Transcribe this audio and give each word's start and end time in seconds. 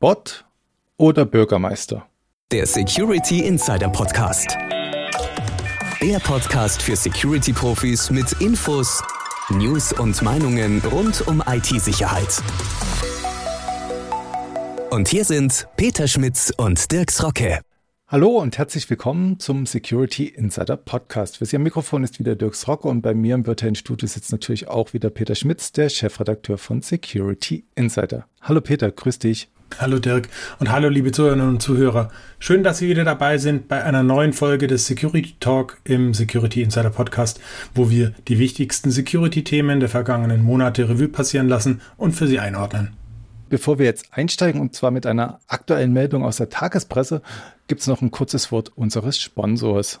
Bot 0.00 0.44
oder 0.96 1.24
Bürgermeister? 1.24 2.06
Der 2.52 2.66
Security 2.66 3.40
Insider 3.40 3.88
Podcast. 3.88 4.56
Der 6.00 6.20
Podcast 6.20 6.80
für 6.80 6.94
Security-Profis 6.94 8.08
mit 8.10 8.30
Infos, 8.40 9.02
News 9.50 9.92
und 9.92 10.22
Meinungen 10.22 10.80
rund 10.92 11.26
um 11.26 11.42
IT-Sicherheit. 11.44 12.40
Und 14.90 15.08
hier 15.08 15.24
sind 15.24 15.66
Peter 15.76 16.06
Schmitz 16.06 16.52
und 16.56 16.92
Dirks 16.92 17.20
Rocke. 17.24 17.58
Hallo 18.06 18.38
und 18.38 18.56
herzlich 18.56 18.88
willkommen 18.88 19.40
zum 19.40 19.66
Security 19.66 20.26
Insider 20.28 20.76
Podcast. 20.76 21.38
Für 21.38 21.44
Sie 21.44 21.56
am 21.56 21.64
Mikrofon 21.64 22.04
ist 22.04 22.20
wieder 22.20 22.36
Dirks 22.36 22.68
Rocke 22.68 22.86
und 22.86 23.02
bei 23.02 23.14
mir 23.14 23.34
im 23.34 23.48
virtuellen 23.48 23.74
Studio 23.74 24.06
sitzt 24.06 24.30
natürlich 24.30 24.68
auch 24.68 24.92
wieder 24.92 25.10
Peter 25.10 25.34
Schmitz, 25.34 25.72
der 25.72 25.88
Chefredakteur 25.88 26.56
von 26.56 26.82
Security 26.82 27.64
Insider. 27.74 28.28
Hallo 28.42 28.60
Peter, 28.60 28.92
grüß 28.92 29.18
dich. 29.18 29.48
Hallo 29.76 29.98
Dirk 29.98 30.28
und 30.58 30.72
hallo 30.72 30.88
liebe 30.88 31.12
Zuhörerinnen 31.12 31.48
und 31.48 31.62
Zuhörer. 31.62 32.10
Schön, 32.38 32.64
dass 32.64 32.78
Sie 32.78 32.88
wieder 32.88 33.04
dabei 33.04 33.38
sind 33.38 33.68
bei 33.68 33.84
einer 33.84 34.02
neuen 34.02 34.32
Folge 34.32 34.66
des 34.66 34.86
Security 34.86 35.36
Talk 35.38 35.78
im 35.84 36.14
Security 36.14 36.62
Insider 36.62 36.90
Podcast, 36.90 37.40
wo 37.74 37.90
wir 37.90 38.12
die 38.26 38.38
wichtigsten 38.38 38.90
Security-Themen 38.90 39.78
der 39.78 39.88
vergangenen 39.88 40.42
Monate 40.42 40.88
Revue 40.88 41.08
passieren 41.08 41.48
lassen 41.48 41.80
und 41.96 42.12
für 42.12 42.26
Sie 42.26 42.40
einordnen. 42.40 42.96
Bevor 43.50 43.78
wir 43.78 43.86
jetzt 43.86 44.06
einsteigen, 44.10 44.60
und 44.60 44.74
zwar 44.74 44.90
mit 44.90 45.06
einer 45.06 45.40
aktuellen 45.46 45.92
Meldung 45.92 46.24
aus 46.24 46.38
der 46.38 46.50
Tagespresse, 46.50 47.22
gibt 47.66 47.80
es 47.80 47.86
noch 47.86 48.02
ein 48.02 48.10
kurzes 48.10 48.50
Wort 48.50 48.72
unseres 48.76 49.18
Sponsors. 49.18 50.00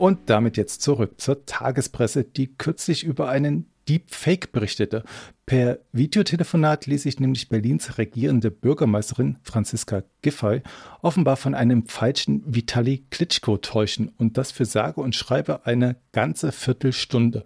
Und 0.00 0.30
damit 0.30 0.56
jetzt 0.56 0.80
zurück 0.80 1.20
zur 1.20 1.44
Tagespresse, 1.44 2.24
die 2.24 2.56
kürzlich 2.56 3.04
über 3.04 3.28
einen 3.28 3.66
Deepfake 3.86 4.50
berichtete. 4.50 5.04
Per 5.44 5.80
Videotelefonat 5.92 6.86
ließ 6.86 7.02
sich 7.02 7.20
nämlich 7.20 7.50
Berlins 7.50 7.98
regierende 7.98 8.50
Bürgermeisterin 8.50 9.36
Franziska 9.42 10.04
Giffey 10.22 10.62
offenbar 11.02 11.36
von 11.36 11.54
einem 11.54 11.86
falschen 11.86 12.42
Vitali 12.46 13.04
Klitschko 13.10 13.58
täuschen 13.58 14.10
und 14.16 14.38
das 14.38 14.52
für 14.52 14.64
sage 14.64 15.02
und 15.02 15.14
schreibe 15.14 15.66
eine 15.66 15.96
ganze 16.12 16.50
Viertelstunde. 16.50 17.44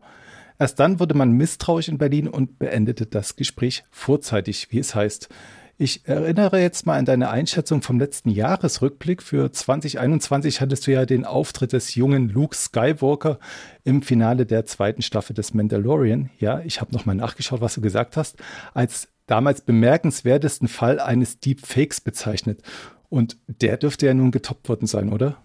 Erst 0.56 0.78
dann 0.78 1.00
wurde 1.00 1.14
man 1.14 1.32
misstrauisch 1.32 1.88
in 1.88 1.98
Berlin 1.98 2.28
und 2.28 2.60
beendete 2.60 3.06
das 3.06 3.34
Gespräch 3.34 3.82
vorzeitig, 3.90 4.68
wie 4.70 4.78
es 4.78 4.94
heißt. 4.94 5.28
Ich 5.76 6.06
erinnere 6.06 6.60
jetzt 6.60 6.86
mal 6.86 6.98
an 6.98 7.04
deine 7.04 7.30
Einschätzung 7.30 7.82
vom 7.82 7.98
letzten 7.98 8.30
Jahresrückblick. 8.30 9.22
Für 9.22 9.50
2021 9.50 10.60
hattest 10.60 10.86
du 10.86 10.92
ja 10.92 11.04
den 11.04 11.24
Auftritt 11.24 11.72
des 11.72 11.96
jungen 11.96 12.28
Luke 12.28 12.54
Skywalker 12.54 13.40
im 13.82 14.00
Finale 14.02 14.46
der 14.46 14.66
zweiten 14.66 15.02
Staffel 15.02 15.34
des 15.34 15.52
Mandalorian. 15.52 16.30
Ja, 16.38 16.60
ich 16.60 16.80
habe 16.80 16.92
nochmal 16.92 17.16
nachgeschaut, 17.16 17.60
was 17.60 17.74
du 17.74 17.80
gesagt 17.80 18.16
hast. 18.16 18.36
Als 18.72 19.08
damals 19.26 19.62
bemerkenswertesten 19.62 20.68
Fall 20.68 21.00
eines 21.00 21.40
Deepfakes 21.40 22.00
bezeichnet. 22.00 22.62
Und 23.08 23.36
der 23.48 23.76
dürfte 23.76 24.06
ja 24.06 24.14
nun 24.14 24.30
getoppt 24.30 24.68
worden 24.68 24.86
sein, 24.86 25.12
oder? 25.12 25.38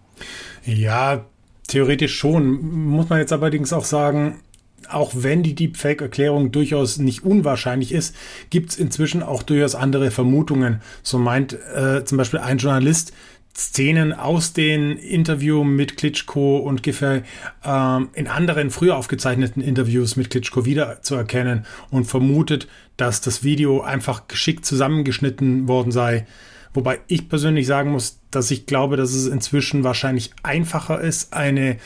Ja, 0.64 1.24
theoretisch 1.66 2.16
schon. 2.16 2.86
Muss 2.86 3.08
man 3.08 3.18
jetzt 3.18 3.32
allerdings 3.32 3.72
auch 3.72 3.84
sagen, 3.84 4.40
auch 4.88 5.12
wenn 5.14 5.42
die 5.42 5.54
Deepfake-Erklärung 5.54 6.52
durchaus 6.52 6.98
nicht 6.98 7.24
unwahrscheinlich 7.24 7.92
ist, 7.92 8.14
gibt 8.50 8.70
es 8.70 8.78
inzwischen 8.78 9.22
auch 9.22 9.42
durchaus 9.42 9.74
andere 9.74 10.10
Vermutungen. 10.10 10.80
So 11.02 11.18
meint 11.18 11.52
äh, 11.74 12.04
zum 12.04 12.18
Beispiel 12.18 12.40
ein 12.40 12.58
Journalist, 12.58 13.12
Szenen 13.56 14.12
aus 14.12 14.52
den 14.52 14.96
Interview 14.96 15.64
mit 15.64 15.96
Klitschko 15.96 16.58
und 16.58 16.82
Giffey 16.82 17.22
ähm, 17.64 18.08
in 18.14 18.28
anderen 18.28 18.70
früher 18.70 18.96
aufgezeichneten 18.96 19.62
Interviews 19.62 20.16
mit 20.16 20.30
Klitschko 20.30 20.64
wiederzuerkennen 20.64 21.66
und 21.90 22.04
vermutet, 22.04 22.68
dass 22.96 23.20
das 23.20 23.42
Video 23.42 23.80
einfach 23.80 24.28
geschickt 24.28 24.64
zusammengeschnitten 24.64 25.68
worden 25.68 25.90
sei. 25.90 26.26
Wobei 26.72 27.00
ich 27.08 27.28
persönlich 27.28 27.66
sagen 27.66 27.90
muss, 27.90 28.20
dass 28.30 28.50
ich 28.50 28.66
glaube, 28.66 28.96
dass 28.96 29.12
es 29.12 29.26
inzwischen 29.26 29.82
wahrscheinlich 29.82 30.30
einfacher 30.42 31.00
ist, 31.00 31.32
eine 31.32 31.78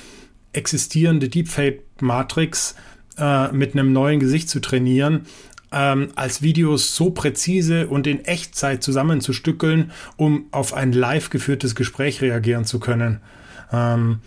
existierende 0.52 1.28
Deepfake-Matrix 1.94 2.74
äh, 3.18 3.52
mit 3.52 3.74
einem 3.74 3.92
neuen 3.92 4.20
Gesicht 4.20 4.48
zu 4.48 4.60
trainieren, 4.60 5.26
ähm, 5.72 6.08
als 6.14 6.42
Videos 6.42 6.94
so 6.94 7.10
präzise 7.10 7.88
und 7.88 8.06
in 8.06 8.24
Echtzeit 8.24 8.82
zusammenzustückeln, 8.82 9.92
um 10.16 10.46
auf 10.50 10.74
ein 10.74 10.92
live 10.92 11.30
geführtes 11.30 11.74
Gespräch 11.74 12.20
reagieren 12.20 12.64
zu 12.64 12.80
können. 12.80 13.20
Ähm, 13.72 14.20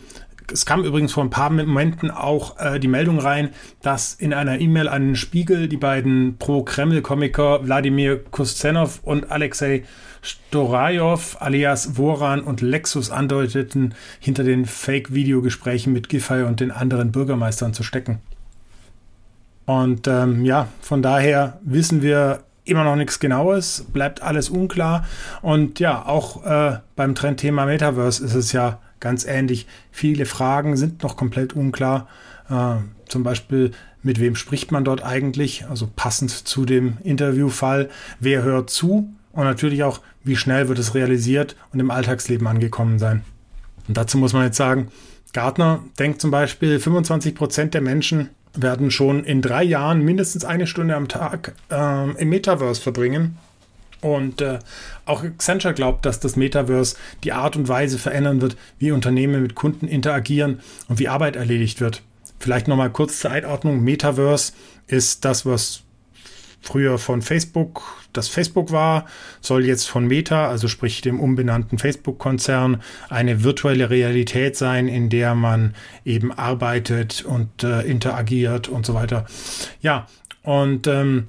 es 0.52 0.66
kam 0.66 0.84
übrigens 0.84 1.14
vor 1.14 1.24
ein 1.24 1.30
paar 1.30 1.50
Momenten 1.50 2.12
auch 2.12 2.60
äh, 2.60 2.80
die 2.80 2.88
Meldung 2.88 3.20
rein, 3.20 3.50
dass 3.82 4.14
in 4.14 4.34
einer 4.34 4.60
E-Mail 4.60 4.88
an 4.88 5.04
den 5.04 5.16
Spiegel 5.16 5.68
die 5.68 5.78
beiden 5.78 6.38
Pro-Kreml-Komiker 6.38 7.66
Wladimir 7.66 8.24
Kustenov 8.32 9.02
und 9.04 9.32
Alexei 9.32 9.84
Storajow 10.22 11.38
alias 11.40 11.92
Voran 11.96 12.42
und 12.42 12.62
Lexus 12.62 13.12
andeuteten, 13.12 13.94
hinter 14.20 14.44
den 14.44 14.66
Fake-Videogesprächen 14.66 15.94
mit 15.94 16.10
Giffey 16.10 16.44
und 16.44 16.60
den 16.60 16.72
anderen 16.72 17.12
Bürgermeistern 17.12 17.74
zu 17.74 17.84
stecken. 17.84 18.20
Und 19.66 20.08
ähm, 20.08 20.46
ja, 20.46 20.70
von 20.82 21.02
daher 21.02 21.60
wissen 21.62 22.02
wir 22.02 22.44
immer 22.64 22.84
noch 22.84 22.96
nichts 22.96 23.20
Genaues, 23.20 23.86
bleibt 23.94 24.22
alles 24.22 24.50
unklar. 24.50 25.06
Und 25.42 25.80
ja, 25.80 26.06
auch 26.06 26.46
äh, 26.46 26.80
beim 26.96 27.16
Trendthema 27.16 27.66
Metaverse 27.66 28.24
ist 28.24 28.34
es 28.34 28.52
ja 28.52 28.80
ganz 29.00 29.26
ähnlich. 29.26 29.68
Viele 29.92 30.26
Fragen 30.26 30.78
sind 30.78 31.04
noch 31.04 31.18
komplett 31.18 31.54
unklar. 31.54 32.08
Äh, 32.50 32.76
zum 33.08 33.24
Beispiel, 33.24 33.72
mit 34.04 34.20
wem 34.20 34.36
spricht 34.36 34.72
man 34.72 34.86
dort 34.86 35.04
eigentlich? 35.04 35.66
Also 35.70 35.90
passend 35.94 36.32
zu 36.32 36.66
dem 36.66 36.98
Interviewfall, 37.04 37.90
wer 38.20 38.44
hört 38.44 38.70
zu? 38.70 39.14
Und 39.32 39.44
natürlich 39.44 39.84
auch, 39.84 40.02
wie 40.24 40.36
schnell 40.36 40.68
wird 40.68 40.80
es 40.80 40.96
realisiert 40.96 41.56
und 41.72 41.80
im 41.80 41.92
Alltagsleben 41.92 42.48
angekommen 42.48 43.00
sein. 43.00 43.24
Und 43.88 43.96
dazu 43.98 44.18
muss 44.18 44.34
man 44.34 44.44
jetzt 44.44 44.58
sagen, 44.58 44.88
Gartner 45.34 45.84
denkt 46.00 46.22
zum 46.22 46.32
Beispiel, 46.32 46.80
25 46.80 47.36
Prozent 47.36 47.74
der 47.74 47.82
Menschen 47.82 48.30
werden 48.56 48.90
schon 48.92 49.24
in 49.24 49.42
drei 49.42 49.64
Jahren 49.64 50.04
mindestens 50.04 50.46
eine 50.46 50.68
Stunde 50.68 50.96
am 50.96 51.08
Tag 51.08 51.54
äh, 51.70 52.12
im 52.12 52.30
Metaverse 52.30 52.82
verbringen. 52.82 53.38
Und 54.16 54.42
äh, 54.42 54.60
auch 55.06 55.24
Accenture 55.24 55.74
glaubt, 55.74 56.06
dass 56.06 56.20
das 56.20 56.36
Metaverse 56.36 56.96
die 57.24 57.34
Art 57.34 57.56
und 57.56 57.68
Weise 57.68 57.98
verändern 57.98 58.42
wird, 58.42 58.58
wie 58.80 58.92
Unternehmen 58.92 59.42
mit 59.42 59.56
Kunden 59.56 59.88
interagieren 59.88 60.60
und 60.88 61.00
wie 61.00 61.08
Arbeit 61.08 61.36
erledigt 61.36 61.82
wird. 61.82 62.02
Vielleicht 62.40 62.68
nochmal 62.68 62.92
kurz 62.92 63.20
zur 63.20 63.32
Einordnung. 63.32 63.84
Metaverse 63.84 64.54
ist 64.88 65.26
das, 65.26 65.46
was 65.46 65.84
früher 66.62 66.98
von 66.98 67.22
Facebook 67.22 67.84
das 68.18 68.28
Facebook 68.28 68.72
war, 68.72 69.06
soll 69.42 69.66
jetzt 69.66 69.88
von 69.88 70.08
Meta, 70.08 70.50
also 70.50 70.68
sprich 70.68 71.02
dem 71.02 71.20
umbenannten 71.20 71.78
Facebook-Konzern, 71.78 72.82
eine 73.10 73.44
virtuelle 73.44 73.90
Realität 73.90 74.58
sein, 74.58 74.88
in 74.88 75.10
der 75.10 75.36
man 75.36 75.76
eben 76.04 76.32
arbeitet 76.32 77.24
und 77.24 77.64
äh, 77.64 77.82
interagiert 77.82 78.68
und 78.68 78.86
so 78.86 78.94
weiter. 78.94 79.26
Ja, 79.82 80.08
und 80.42 80.88
ähm, 80.88 81.28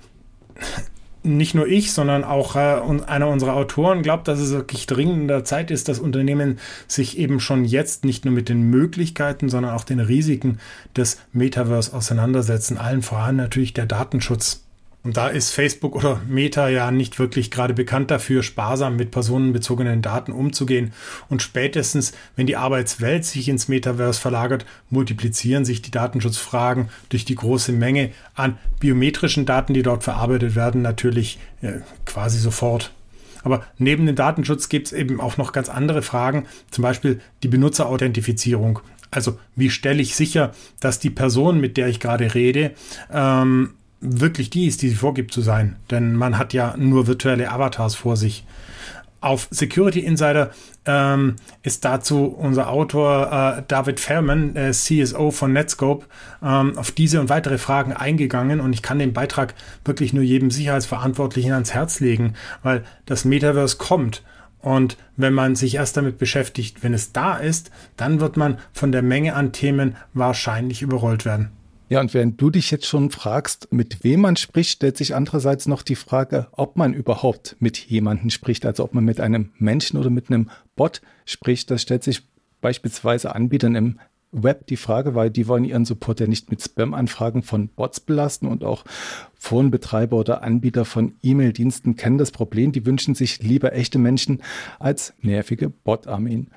nicht 1.36 1.54
nur 1.54 1.66
ich, 1.66 1.92
sondern 1.92 2.24
auch 2.24 2.56
äh, 2.56 2.80
einer 3.06 3.28
unserer 3.28 3.54
Autoren 3.54 4.02
glaubt, 4.02 4.28
dass 4.28 4.38
es 4.38 4.52
wirklich 4.52 4.86
dringender 4.86 5.44
Zeit 5.44 5.70
ist, 5.70 5.88
dass 5.88 5.98
Unternehmen 5.98 6.58
sich 6.86 7.18
eben 7.18 7.40
schon 7.40 7.64
jetzt 7.64 8.04
nicht 8.04 8.24
nur 8.24 8.34
mit 8.34 8.48
den 8.48 8.62
Möglichkeiten, 8.70 9.48
sondern 9.48 9.74
auch 9.74 9.84
den 9.84 10.00
Risiken 10.00 10.58
des 10.96 11.18
Metaverse 11.32 11.94
auseinandersetzen. 11.94 12.78
Allen 12.78 13.02
voran 13.02 13.36
natürlich 13.36 13.74
der 13.74 13.86
Datenschutz. 13.86 14.67
Und 15.08 15.16
da 15.16 15.28
ist 15.28 15.52
Facebook 15.52 15.96
oder 15.96 16.20
Meta 16.28 16.68
ja 16.68 16.90
nicht 16.90 17.18
wirklich 17.18 17.50
gerade 17.50 17.72
bekannt 17.72 18.10
dafür, 18.10 18.42
sparsam 18.42 18.96
mit 18.96 19.10
personenbezogenen 19.10 20.02
Daten 20.02 20.32
umzugehen. 20.32 20.92
Und 21.30 21.40
spätestens, 21.40 22.12
wenn 22.36 22.46
die 22.46 22.58
Arbeitswelt 22.58 23.24
sich 23.24 23.48
ins 23.48 23.68
Metaverse 23.68 24.20
verlagert, 24.20 24.66
multiplizieren 24.90 25.64
sich 25.64 25.80
die 25.80 25.90
Datenschutzfragen 25.90 26.90
durch 27.08 27.24
die 27.24 27.36
große 27.36 27.72
Menge 27.72 28.10
an 28.34 28.58
biometrischen 28.80 29.46
Daten, 29.46 29.72
die 29.72 29.82
dort 29.82 30.04
verarbeitet 30.04 30.54
werden, 30.54 30.82
natürlich 30.82 31.38
äh, 31.62 31.78
quasi 32.04 32.38
sofort. 32.38 32.92
Aber 33.44 33.64
neben 33.78 34.04
dem 34.04 34.14
Datenschutz 34.14 34.68
gibt 34.68 34.88
es 34.88 34.92
eben 34.92 35.22
auch 35.22 35.38
noch 35.38 35.52
ganz 35.52 35.70
andere 35.70 36.02
Fragen, 36.02 36.44
zum 36.70 36.82
Beispiel 36.82 37.22
die 37.42 37.48
Benutzerauthentifizierung. 37.48 38.80
Also 39.10 39.38
wie 39.56 39.70
stelle 39.70 40.02
ich 40.02 40.14
sicher, 40.14 40.52
dass 40.80 40.98
die 40.98 41.08
Person, 41.08 41.62
mit 41.62 41.78
der 41.78 41.88
ich 41.88 41.98
gerade 41.98 42.34
rede, 42.34 42.72
ähm, 43.10 43.70
wirklich 44.00 44.50
die 44.50 44.66
ist, 44.66 44.82
die 44.82 44.88
sie 44.88 44.94
vorgibt 44.94 45.32
zu 45.32 45.40
sein. 45.40 45.76
Denn 45.90 46.14
man 46.14 46.38
hat 46.38 46.52
ja 46.52 46.76
nur 46.76 47.06
virtuelle 47.06 47.50
Avatars 47.50 47.94
vor 47.94 48.16
sich. 48.16 48.44
Auf 49.20 49.48
Security 49.50 49.98
Insider 49.98 50.52
ähm, 50.84 51.34
ist 51.64 51.84
dazu 51.84 52.26
unser 52.26 52.70
Autor 52.70 53.58
äh, 53.58 53.62
David 53.66 53.98
Fairman, 53.98 54.54
äh, 54.54 54.70
CSO 54.70 55.32
von 55.32 55.52
Netscope, 55.52 56.06
ähm, 56.40 56.78
auf 56.78 56.92
diese 56.92 57.20
und 57.20 57.28
weitere 57.28 57.58
Fragen 57.58 57.92
eingegangen 57.92 58.60
und 58.60 58.72
ich 58.72 58.82
kann 58.82 59.00
den 59.00 59.12
Beitrag 59.12 59.54
wirklich 59.84 60.12
nur 60.12 60.22
jedem 60.22 60.52
Sicherheitsverantwortlichen 60.52 61.52
ans 61.52 61.74
Herz 61.74 61.98
legen, 61.98 62.34
weil 62.62 62.84
das 63.06 63.24
Metaverse 63.24 63.76
kommt. 63.76 64.22
Und 64.60 64.96
wenn 65.16 65.34
man 65.34 65.56
sich 65.56 65.74
erst 65.76 65.96
damit 65.96 66.18
beschäftigt, 66.18 66.84
wenn 66.84 66.94
es 66.94 67.12
da 67.12 67.36
ist, 67.36 67.72
dann 67.96 68.20
wird 68.20 68.36
man 68.36 68.58
von 68.72 68.92
der 68.92 69.02
Menge 69.02 69.34
an 69.34 69.52
Themen 69.52 69.96
wahrscheinlich 70.14 70.82
überrollt 70.82 71.24
werden. 71.24 71.50
Ja, 71.90 72.00
und 72.00 72.12
während 72.12 72.40
du 72.40 72.50
dich 72.50 72.70
jetzt 72.70 72.86
schon 72.86 73.10
fragst, 73.10 73.72
mit 73.72 74.04
wem 74.04 74.20
man 74.20 74.36
spricht, 74.36 74.72
stellt 74.72 74.98
sich 74.98 75.14
andererseits 75.14 75.66
noch 75.66 75.82
die 75.82 75.94
Frage, 75.94 76.48
ob 76.52 76.76
man 76.76 76.92
überhaupt 76.92 77.56
mit 77.60 77.78
jemandem 77.78 78.28
spricht, 78.28 78.66
also 78.66 78.84
ob 78.84 78.92
man 78.92 79.04
mit 79.04 79.20
einem 79.20 79.52
Menschen 79.58 79.98
oder 79.98 80.10
mit 80.10 80.28
einem 80.28 80.50
Bot 80.76 81.00
spricht. 81.24 81.70
Das 81.70 81.80
stellt 81.80 82.04
sich 82.04 82.22
beispielsweise 82.60 83.34
Anbietern 83.34 83.74
im 83.74 83.98
Web 84.30 84.66
die 84.66 84.76
Frage, 84.76 85.14
weil 85.14 85.30
die 85.30 85.48
wollen 85.48 85.64
ihren 85.64 85.86
Support 85.86 86.20
ja 86.20 86.26
nicht 86.26 86.50
mit 86.50 86.60
Spam-Anfragen 86.60 87.42
von 87.42 87.68
Bots 87.68 88.00
belasten 88.00 88.46
und 88.46 88.62
auch 88.62 88.84
Forenbetreiber 89.36 90.18
oder 90.18 90.42
Anbieter 90.42 90.84
von 90.84 91.14
E-Mail-Diensten 91.22 91.96
kennen 91.96 92.18
das 92.18 92.30
Problem. 92.30 92.72
Die 92.72 92.84
wünschen 92.84 93.14
sich 93.14 93.42
lieber 93.42 93.72
echte 93.72 93.98
Menschen 93.98 94.42
als 94.78 95.14
nervige 95.22 95.70
Bot-Armeen. 95.70 96.48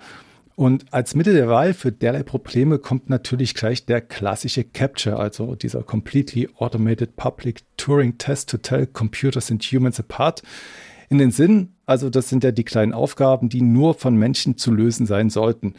Und 0.62 0.94
als 0.94 1.16
Mittel 1.16 1.34
der 1.34 1.48
Wahl 1.48 1.74
für 1.74 1.92
derlei 1.92 2.22
Probleme 2.22 2.78
kommt 2.78 3.10
natürlich 3.10 3.56
gleich 3.56 3.88
der 3.88 4.00
klassische 4.00 4.64
Capture, 4.64 5.18
also 5.18 5.56
dieser 5.56 5.82
Completely 5.82 6.50
Automated 6.56 7.16
Public 7.16 7.64
Turing 7.78 8.20
Test 8.20 8.52
to 8.52 8.58
Tell 8.58 8.86
Computers 8.86 9.50
and 9.50 9.64
Humans 9.64 10.00
Apart, 10.00 10.44
in 11.10 11.18
den 11.18 11.32
Sinn. 11.32 11.74
Also 11.88 12.12
das 12.12 12.30
sind 12.30 12.44
ja 12.44 12.52
die 12.52 12.64
kleinen 12.64 12.94
Aufgaben, 12.94 13.50
die 13.50 13.64
nur 13.64 13.96
von 13.96 14.16
Menschen 14.16 14.56
zu 14.56 14.72
lösen 14.72 15.08
sein 15.08 15.32
sollten. 15.32 15.74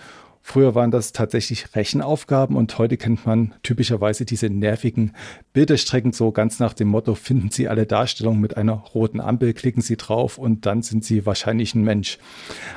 Früher 0.45 0.75
waren 0.75 0.91
das 0.91 1.13
tatsächlich 1.13 1.75
Rechenaufgaben 1.77 2.57
und 2.57 2.77
heute 2.77 2.97
kennt 2.97 3.27
man 3.27 3.55
typischerweise 3.63 4.25
diese 4.25 4.51
nervigen 4.51 5.13
Bilderstrecken 5.53 6.13
so 6.13 6.33
ganz 6.33 6.59
nach 6.59 6.75
dem 6.75 6.89
Motto, 6.89 7.15
finden 7.15 7.51
Sie 7.51 7.69
alle 7.69 7.87
Darstellungen 7.87 8.41
mit 8.41 8.57
einer 8.57 8.73
roten 8.73 9.21
Ampel, 9.21 9.55
klicken 9.55 9.83
Sie 9.83 9.97
drauf 9.97 10.39
und 10.39 10.67
dann 10.67 10.83
sind 10.83 11.05
Sie 11.05 11.27
wahrscheinlich 11.27 11.75
ein 11.75 11.85
Mensch. 11.85 12.19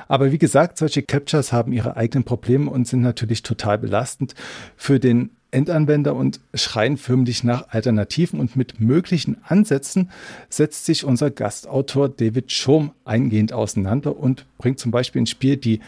Aber 0.08 0.32
wie 0.32 0.38
gesagt, 0.38 0.78
solche 0.78 1.02
Captures 1.02 1.52
haben 1.52 1.74
ihre 1.74 1.98
eigenen 1.98 2.24
Probleme 2.24 2.70
und 2.70 2.88
sind 2.88 3.02
natürlich 3.02 3.42
total 3.42 3.80
belastend 3.80 4.36
für 4.78 5.00
den 5.00 5.32
Endanwender 5.56 6.16
und 6.16 6.42
schreien 6.54 6.98
förmlich 6.98 7.44
nach 7.44 7.70
Alternativen 7.70 8.40
und 8.40 8.56
mit 8.56 8.82
möglichen 8.82 9.38
Ansätzen 9.44 10.12
setzt 10.50 10.86
sich 10.86 11.06
unser 11.06 11.32
Gastautor 11.32 12.10
David 12.10 12.52
Schom 12.52 12.92
eingehend 13.06 13.54
auseinander 13.54 14.18
und 14.18 14.46
bringt 14.58 14.80
zum 14.80 14.92
Beispiel 14.92 15.22
ins 15.22 15.30
Spiel 15.30 15.56
die 15.56 15.80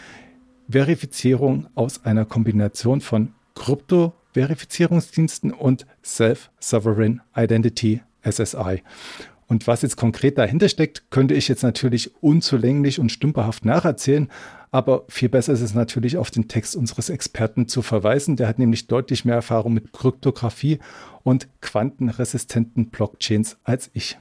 Verifizierung 0.69 1.67
aus 1.75 2.05
einer 2.05 2.25
Kombination 2.25 3.01
von 3.01 3.33
Krypto-Verifizierungsdiensten 3.55 5.51
und 5.51 5.85
Self-Sovereign 6.03 7.21
Identity 7.35 8.01
SSI. 8.29 8.83
Und 9.47 9.65
was 9.65 9.81
jetzt 9.81 9.95
konkret 9.95 10.37
dahinter 10.37 10.67
steckt, 10.67 11.09
könnte 11.09 11.33
ich 11.33 11.47
jetzt 11.47 11.63
natürlich 11.63 12.11
unzulänglich 12.21 12.99
und 12.99 13.11
stümperhaft 13.11 13.63
nacherzählen, 13.63 14.29
aber 14.71 15.05
viel 15.07 15.29
besser 15.29 15.53
ist 15.53 15.61
es 15.61 15.73
natürlich, 15.73 16.17
auf 16.17 16.29
den 16.29 16.49
Text 16.49 16.75
unseres 16.75 17.09
Experten 17.09 17.69
zu 17.69 17.81
verweisen. 17.81 18.35
Der 18.35 18.49
hat 18.49 18.59
nämlich 18.59 18.87
deutlich 18.87 19.23
mehr 19.23 19.35
Erfahrung 19.35 19.73
mit 19.73 19.93
Kryptographie 19.93 20.79
und 21.23 21.47
quantenresistenten 21.61 22.89
Blockchains 22.89 23.57
als 23.63 23.89
ich. 23.93 24.19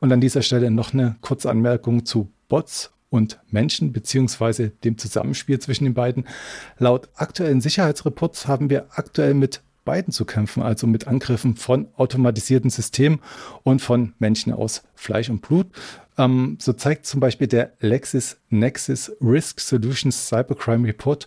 Und 0.00 0.12
an 0.12 0.20
dieser 0.20 0.42
Stelle 0.42 0.70
noch 0.70 0.92
eine 0.92 1.16
kurze 1.20 1.48
Anmerkung 1.48 2.04
zu 2.04 2.30
Bots 2.48 2.92
und 3.10 3.38
Menschen 3.50 3.92
beziehungsweise 3.92 4.70
dem 4.70 4.98
Zusammenspiel 4.98 5.58
zwischen 5.58 5.84
den 5.84 5.94
beiden. 5.94 6.26
Laut 6.78 7.08
aktuellen 7.14 7.60
Sicherheitsreports 7.60 8.48
haben 8.48 8.70
wir 8.70 8.86
aktuell 8.90 9.34
mit 9.34 9.62
beiden 9.84 10.12
zu 10.12 10.24
kämpfen, 10.24 10.62
also 10.62 10.86
mit 10.86 11.06
Angriffen 11.06 11.56
von 11.56 11.88
automatisierten 11.96 12.70
Systemen 12.70 13.20
und 13.62 13.80
von 13.80 14.14
Menschen 14.18 14.52
aus 14.52 14.82
Fleisch 14.94 15.30
und 15.30 15.42
Blut. 15.42 15.68
Ähm, 16.18 16.58
so 16.60 16.72
zeigt 16.72 17.06
zum 17.06 17.20
Beispiel 17.20 17.46
der 17.46 17.72
LexisNexis 17.80 19.16
Risk 19.20 19.60
Solutions 19.60 20.28
Cybercrime 20.28 20.88
Report, 20.88 21.26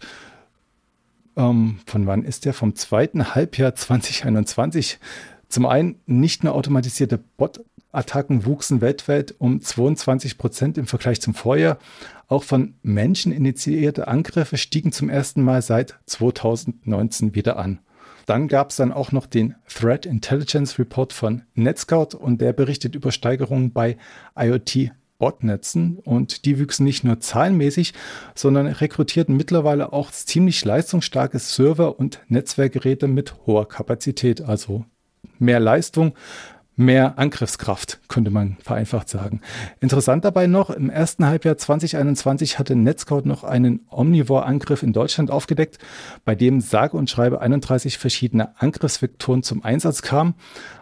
ähm, 1.40 1.80
von 1.86 2.06
wann 2.06 2.24
ist 2.24 2.46
der? 2.46 2.54
Vom 2.54 2.76
zweiten 2.76 3.34
Halbjahr 3.34 3.74
2021. 3.76 5.00
Zum 5.48 5.66
einen 5.66 6.00
nicht 6.06 6.44
nur 6.44 6.54
automatisierte 6.54 7.18
Bot 7.18 7.62
Attacken 7.92 8.46
wuchsen 8.46 8.82
weltweit 8.82 9.36
um 9.40 9.62
22 9.62 10.38
Prozent 10.38 10.78
im 10.78 10.86
Vergleich 10.88 11.22
zum 11.22 11.34
Vorjahr. 11.34 11.80
Auch 12.28 12.44
von 12.44 12.76
Menschen 12.84 13.32
initiierte 13.32 14.08
Angriffe 14.08 14.58
stiegen 14.58 14.92
zum 14.92 15.10
ersten 15.10 15.42
Mal 15.42 15.62
seit 15.62 16.00
2019 16.06 17.34
wieder 17.36 17.58
an. 17.58 17.80
Dann 18.26 18.48
gab 18.48 18.70
es 18.70 18.76
dann 18.76 18.92
auch 18.92 19.12
noch 19.12 19.26
den 19.26 19.56
Threat 19.68 20.06
Intelligence 20.06 20.78
Report 20.78 21.14
von 21.14 21.42
Netscout 21.56 22.16
und 22.16 22.42
der 22.42 22.54
berichtet 22.54 22.94
über 22.94 23.12
Steigerungen 23.12 23.74
bei 23.74 23.98
IoT 24.38 24.92
Botnetzen 25.18 25.98
und 25.98 26.46
die 26.46 26.58
wüchsen 26.58 26.86
nicht 26.86 27.04
nur 27.04 27.20
zahlenmäßig, 27.20 27.94
sondern 28.36 28.68
rekrutierten 28.68 29.36
mittlerweile 29.36 29.94
auch 29.94 30.12
ziemlich 30.12 30.64
leistungsstarke 30.64 31.40
Server 31.40 32.00
und 32.00 32.22
Netzwerkgeräte 32.30 33.08
mit 33.08 33.36
hoher 33.46 33.68
Kapazität, 33.68 34.42
also 34.42 34.86
mehr 35.38 35.60
Leistung, 35.60 36.14
mehr 36.80 37.20
Angriffskraft, 37.20 38.00
könnte 38.08 38.32
man 38.32 38.58
vereinfacht 38.64 39.10
sagen. 39.10 39.42
Interessant 39.82 40.24
dabei 40.24 40.48
noch, 40.48 40.70
im 40.70 40.90
ersten 40.90 41.26
Halbjahr 41.26 41.58
2021 41.58 42.58
hatte 42.58 42.76
Netscout 42.76 43.24
noch 43.26 43.44
einen 43.44 43.82
Omnivore-Angriff 43.92 44.82
in 44.82 44.94
Deutschland 44.94 45.30
aufgedeckt, 45.30 45.78
bei 46.24 46.36
dem 46.36 46.62
sage 46.62 46.96
und 46.96 47.10
schreibe 47.10 47.42
31 47.42 47.98
verschiedene 47.98 48.58
Angriffsvektoren 48.60 49.44
zum 49.44 49.64
Einsatz 49.64 50.02
kamen. 50.02 50.36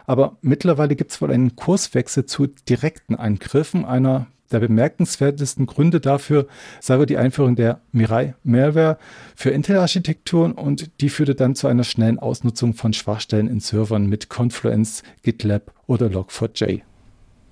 Aber 0.06 0.36
mittlerweile 0.40 0.94
gibt 0.94 1.10
es 1.10 1.20
wohl 1.20 1.32
einen 1.32 1.56
Kurswechsel 1.56 2.26
zu 2.26 2.46
direkten 2.46 3.16
Angriffen 3.16 3.84
einer 3.84 4.28
der 4.50 4.60
bemerkenswertesten 4.60 5.66
Gründe 5.66 6.00
dafür 6.00 6.46
sei 6.80 6.98
die 7.06 7.16
Einführung 7.16 7.56
der 7.56 7.80
Mirai 7.92 8.34
Malware 8.42 8.98
für 9.36 9.50
Intel-Architekturen 9.50 10.52
und 10.52 10.90
die 11.00 11.08
führte 11.08 11.34
dann 11.34 11.54
zu 11.54 11.66
einer 11.66 11.84
schnellen 11.84 12.18
Ausnutzung 12.18 12.74
von 12.74 12.92
Schwachstellen 12.92 13.48
in 13.48 13.60
Servern 13.60 14.06
mit 14.06 14.28
Confluence, 14.28 15.02
GitLab 15.22 15.72
oder 15.86 16.06
Log4j. 16.06 16.82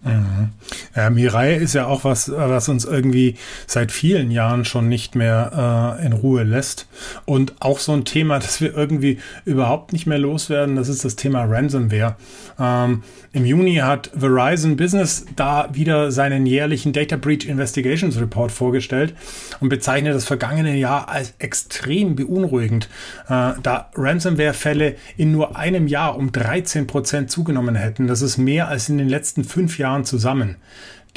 Mhm. 0.05 0.51
Ja, 0.95 1.11
Mirai 1.11 1.55
ist 1.57 1.75
ja 1.75 1.87
auch 1.87 2.05
was, 2.05 2.31
was 2.31 2.69
uns 2.69 2.85
irgendwie 2.85 3.37
seit 3.67 3.91
vielen 3.91 4.31
Jahren 4.31 4.65
schon 4.65 4.89
nicht 4.89 5.15
mehr 5.15 5.99
äh, 6.01 6.07
in 6.07 6.13
Ruhe 6.13 6.43
lässt. 6.45 6.87
Und 7.25 7.55
auch 7.61 7.79
so 7.79 7.93
ein 7.93 8.05
Thema, 8.05 8.39
das 8.39 8.61
wir 8.61 8.75
irgendwie 8.77 9.19
überhaupt 9.45 9.93
nicht 9.93 10.07
mehr 10.07 10.19
loswerden, 10.19 10.77
das 10.77 10.89
ist 10.89 11.05
das 11.05 11.17
Thema 11.17 11.45
Ransomware. 11.45 12.17
Ähm, 12.59 13.03
Im 13.33 13.45
Juni 13.45 13.77
hat 13.77 14.11
Verizon 14.15 14.77
Business 14.77 15.27
da 15.35 15.69
wieder 15.73 16.11
seinen 16.13 16.47
jährlichen 16.47 16.93
Data 16.93 17.17
Breach 17.17 17.47
Investigations 17.47 18.19
Report 18.19 18.53
vorgestellt 18.53 19.15
und 19.61 19.69
bezeichnet 19.69 20.15
das 20.15 20.25
vergangene 20.25 20.77
Jahr 20.77 21.09
als 21.09 21.35
extrem 21.39 22.17
beunruhigend, 22.17 22.89
äh, 23.29 23.53
da 23.63 23.91
Ransomware-Fälle 23.95 24.97
in 25.17 25.33
nur 25.33 25.57
einem 25.57 25.89
Jahr 25.89 26.17
um 26.17 26.33
13 26.33 26.87
Prozent 26.87 27.31
zugenommen 27.31 27.75
hätten. 27.75 28.07
Das 28.07 28.23
ist 28.23 28.39
mehr 28.39 28.69
als 28.69 28.89
in 28.89 28.99
den 28.99 29.09
letzten 29.09 29.45
fünf 29.45 29.79
Jahren 29.79 29.86
Jahren 29.87 30.05
zusammen. 30.05 30.57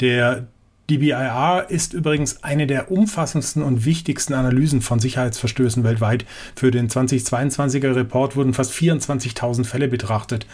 Der 0.00 0.46
DBIR 0.90 1.66
ist 1.68 1.92
übrigens 1.92 2.42
eine 2.42 2.66
der 2.66 2.90
umfassendsten 2.90 3.62
und 3.62 3.84
wichtigsten 3.84 4.34
Analysen 4.34 4.80
von 4.82 4.98
Sicherheitsverstößen 4.98 5.84
weltweit. 5.84 6.24
Für 6.56 6.72
den 6.72 6.88
2022er 6.88 7.94
Report 7.94 8.34
wurden 8.34 8.54
fast 8.54 8.72
24.000 8.72 9.64
Fälle 9.64 9.86
betrachtet. 9.86 10.46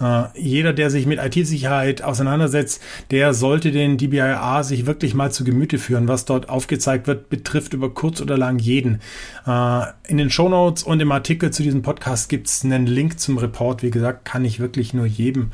Äh, 0.00 0.24
jeder, 0.34 0.72
der 0.72 0.88
sich 0.88 1.04
mit 1.06 1.18
IT-Sicherheit 1.18 2.02
auseinandersetzt, 2.02 2.80
der 3.10 3.34
sollte 3.34 3.70
den 3.70 3.98
DBIR 3.98 4.64
sich 4.64 4.86
wirklich 4.86 5.12
mal 5.14 5.30
zu 5.30 5.44
Gemüte 5.44 5.78
führen. 5.78 6.08
Was 6.08 6.24
dort 6.24 6.48
aufgezeigt 6.48 7.06
wird, 7.06 7.28
betrifft 7.28 7.74
über 7.74 7.92
kurz 7.92 8.22
oder 8.22 8.38
lang 8.38 8.58
jeden. 8.58 9.00
Äh, 9.46 9.82
in 10.08 10.16
den 10.16 10.30
Shownotes 10.30 10.84
und 10.84 11.00
im 11.00 11.12
Artikel 11.12 11.50
zu 11.50 11.62
diesem 11.62 11.82
Podcast 11.82 12.30
gibt 12.30 12.48
es 12.48 12.64
einen 12.64 12.86
Link 12.86 13.20
zum 13.20 13.36
Report. 13.36 13.82
Wie 13.82 13.90
gesagt, 13.90 14.24
kann 14.24 14.46
ich 14.46 14.58
wirklich 14.58 14.94
nur 14.94 15.04
jedem 15.04 15.50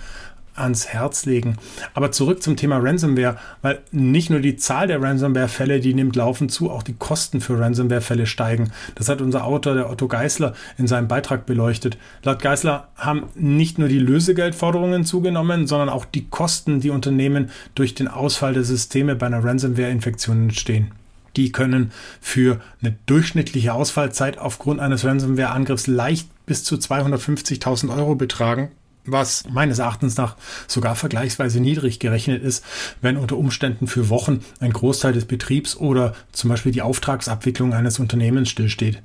ans 0.59 0.89
Herz 0.89 1.25
legen. 1.27 1.57
Aber 1.95 2.13
zurück 2.13 2.43
zum 2.43 2.57
Thema 2.57 2.79
Ransomware, 2.79 3.39
weil 3.63 3.81
nicht 3.91 4.31
nur 4.31 4.41
die 4.41 4.57
Zahl 4.57 4.87
der 4.87 5.03
Ransomware-Fälle, 5.03 5.81
die 5.81 5.95
nimmt 5.95 6.17
laufend 6.17 6.51
zu, 6.53 6.71
auch 6.71 6.83
die 6.83 6.95
Kosten 6.95 7.41
für 7.41 7.59
Ransomware-Fälle 7.59 8.27
steigen. 8.27 8.71
Das 8.95 9.09
hat 9.09 9.21
unser 9.21 9.45
Autor, 9.45 9.75
der 9.75 9.91
Otto 9.91 10.09
Geisler, 10.09 10.55
in 10.77 10.87
seinem 10.87 11.09
Beitrag 11.09 11.47
beleuchtet. 11.47 11.99
Laut 12.23 12.41
Geisler 12.41 12.89
haben 12.97 13.25
nicht 13.35 13.79
nur 13.79 13.89
die 13.89 13.99
Lösegeldforderungen 13.99 15.05
zugenommen, 15.05 15.67
sondern 15.67 15.89
auch 15.89 16.05
die 16.05 16.27
Kosten, 16.29 16.81
die 16.81 16.91
Unternehmen 16.91 17.51
durch 17.75 17.95
den 17.95 18.09
Ausfall 18.09 18.55
der 18.55 18.65
Systeme 18.65 19.17
bei 19.17 19.27
einer 19.27 19.45
Ransomware-Infektion 19.45 20.45
entstehen. 20.45 20.93
Die 21.37 21.53
können 21.53 21.93
für 22.21 22.61
eine 22.83 22.97
durchschnittliche 23.07 23.73
Ausfallzeit 23.73 24.39
aufgrund 24.39 24.81
eines 24.81 25.05
Ransomware-Angriffs 25.05 25.87
leicht 25.87 26.29
bis 26.47 26.65
zu 26.65 26.77
250.000 26.77 27.97
Euro 27.97 28.15
betragen 28.15 28.71
was 29.11 29.45
meines 29.51 29.79
Erachtens 29.79 30.17
nach 30.17 30.37
sogar 30.67 30.95
vergleichsweise 30.95 31.61
niedrig 31.61 31.99
gerechnet 31.99 32.43
ist, 32.43 32.65
wenn 33.01 33.17
unter 33.17 33.37
Umständen 33.37 33.87
für 33.87 34.09
Wochen 34.09 34.41
ein 34.61 34.73
Großteil 34.73 35.13
des 35.13 35.25
Betriebs 35.25 35.77
oder 35.77 36.15
zum 36.33 36.51
Beispiel 36.51 36.73
die 36.73 36.83
Auftragsabwicklung 36.83 37.73
eines 37.73 37.99
Unternehmens 37.99 38.51
stillsteht. 38.51 39.03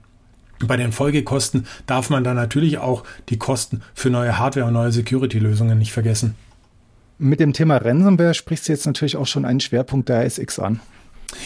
Bei 0.59 0.77
den 0.77 0.91
Folgekosten 0.91 1.65
darf 1.87 2.09
man 2.09 2.23
dann 2.23 2.35
natürlich 2.35 2.77
auch 2.77 3.03
die 3.29 3.37
Kosten 3.37 3.81
für 3.93 4.09
neue 4.09 4.37
Hardware 4.37 4.67
und 4.67 4.73
neue 4.73 4.91
Security-Lösungen 4.91 5.77
nicht 5.77 5.91
vergessen. 5.91 6.35
Mit 7.17 7.39
dem 7.39 7.53
Thema 7.53 7.77
Ransomware 7.77 8.33
sprichst 8.33 8.67
du 8.67 8.73
jetzt 8.73 8.85
natürlich 8.85 9.17
auch 9.17 9.27
schon 9.27 9.45
einen 9.45 9.59
Schwerpunkt 9.59 10.09
der 10.09 10.21
ASX 10.21 10.59
an. 10.59 10.79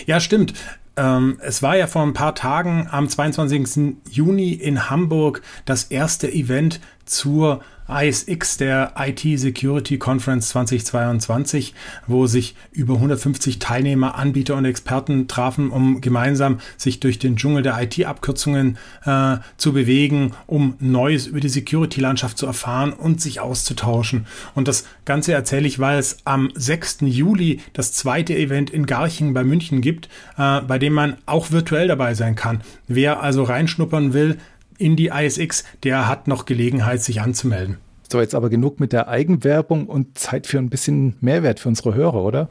Ja, 0.06 0.20
stimmt. 0.20 0.54
Ähm, 0.96 1.38
es 1.42 1.62
war 1.62 1.78
ja 1.78 1.88
vor 1.88 2.04
ein 2.04 2.14
paar 2.14 2.36
Tagen 2.36 2.88
am 2.90 3.08
22. 3.08 3.96
Juni 4.10 4.54
in 4.54 4.90
Hamburg 4.90 5.42
das 5.66 5.86
erste 5.86 6.32
Event 6.32 6.80
zur 7.06 7.62
ISX, 7.90 8.58
der 8.58 8.94
IT 8.98 9.22
Security 9.40 9.98
Conference 9.98 10.50
2022, 10.50 11.74
wo 12.06 12.28
sich 12.28 12.56
über 12.72 12.96
150 12.96 13.60
Teilnehmer, 13.60 14.16
Anbieter 14.16 14.56
und 14.56 14.66
Experten 14.66 15.28
trafen, 15.28 15.70
um 15.70 16.02
gemeinsam 16.02 16.60
sich 16.78 17.00
durch 17.00 17.20
den 17.20 17.38
Dschungel 17.38 17.64
der 17.64 17.82
IT-Abkürzungen 17.82 18.78
äh, 19.06 19.38
zu 19.58 19.74
bewegen, 19.74 20.34
um 20.46 20.76
Neues 20.80 21.28
über 21.28 21.40
die 21.40 21.50
Security-Landschaft 21.50 22.38
zu 22.38 22.46
erfahren 22.46 22.94
und 22.94 23.22
sich 23.22 23.40
auszutauschen. 23.40 24.26
Und 24.56 24.68
das 24.68 24.86
Ganze 25.06 25.34
erzähle 25.34 25.68
ich, 25.68 25.80
weil 25.80 26.00
es 26.00 26.18
am 26.26 26.52
6. 26.54 27.00
Juli 27.02 27.62
das 27.74 27.94
zweite 27.94 28.36
Event 28.36 28.70
in 28.70 28.86
Garching 28.86 29.34
bei 29.34 29.44
München 29.44 29.82
gibt, 29.82 30.10
äh, 30.38 30.62
bei 30.62 30.78
dem 30.80 30.94
man 30.94 31.18
auch 31.26 31.52
virtuell 31.52 31.88
dabei 31.88 32.14
sein 32.14 32.36
kann. 32.36 32.62
Wer 32.88 33.22
also 33.22 33.44
reinschnuppern 33.44 34.14
will, 34.14 34.38
in 34.78 34.96
die 34.96 35.08
ISX, 35.08 35.64
der 35.84 36.08
hat 36.08 36.28
noch 36.28 36.46
Gelegenheit, 36.46 37.02
sich 37.02 37.22
anzumelden. 37.22 37.78
So, 38.10 38.22
jetzt 38.22 38.36
aber 38.36 38.50
genug 38.50 38.80
mit 38.80 38.94
der 38.94 39.10
Eigenwerbung 39.10 39.88
und 39.88 40.18
Zeit 40.18 40.48
für 40.48 40.60
ein 40.60 40.70
bisschen 40.70 41.18
Mehrwert 41.20 41.60
für 41.60 41.68
unsere 41.70 41.94
Hörer, 41.94 42.24
oder? 42.24 42.50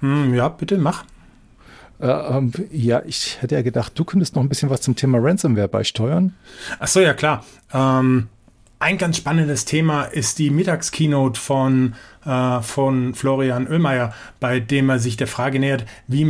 Hm, 0.00 0.34
ja, 0.34 0.48
bitte 0.48 0.76
mach. 0.76 1.04
Äh, 2.00 2.06
ähm, 2.08 2.52
ja, 2.70 3.02
ich 3.06 3.40
hätte 3.40 3.54
ja 3.54 3.62
gedacht, 3.62 3.92
du 3.94 4.04
könntest 4.04 4.36
noch 4.36 4.42
ein 4.42 4.48
bisschen 4.48 4.70
was 4.70 4.82
zum 4.82 4.96
Thema 4.96 5.18
Ransomware 5.18 5.68
beisteuern. 5.68 6.34
Ach 6.78 6.88
so, 6.88 7.00
ja 7.00 7.14
klar. 7.14 7.44
Ähm, 7.72 8.28
ein 8.80 8.96
ganz 8.98 9.16
spannendes 9.16 9.64
Thema 9.64 10.04
ist 10.04 10.38
die 10.38 10.50
Mittagskeynote 10.50 11.40
von, 11.40 11.94
äh, 12.24 12.60
von 12.60 13.14
Florian 13.14 13.66
Oehlmeier, 13.66 14.14
bei 14.38 14.60
dem 14.60 14.88
er 14.88 15.00
sich 15.00 15.16
der 15.16 15.26
Frage 15.26 15.58
nähert, 15.58 15.84
wie, 16.06 16.24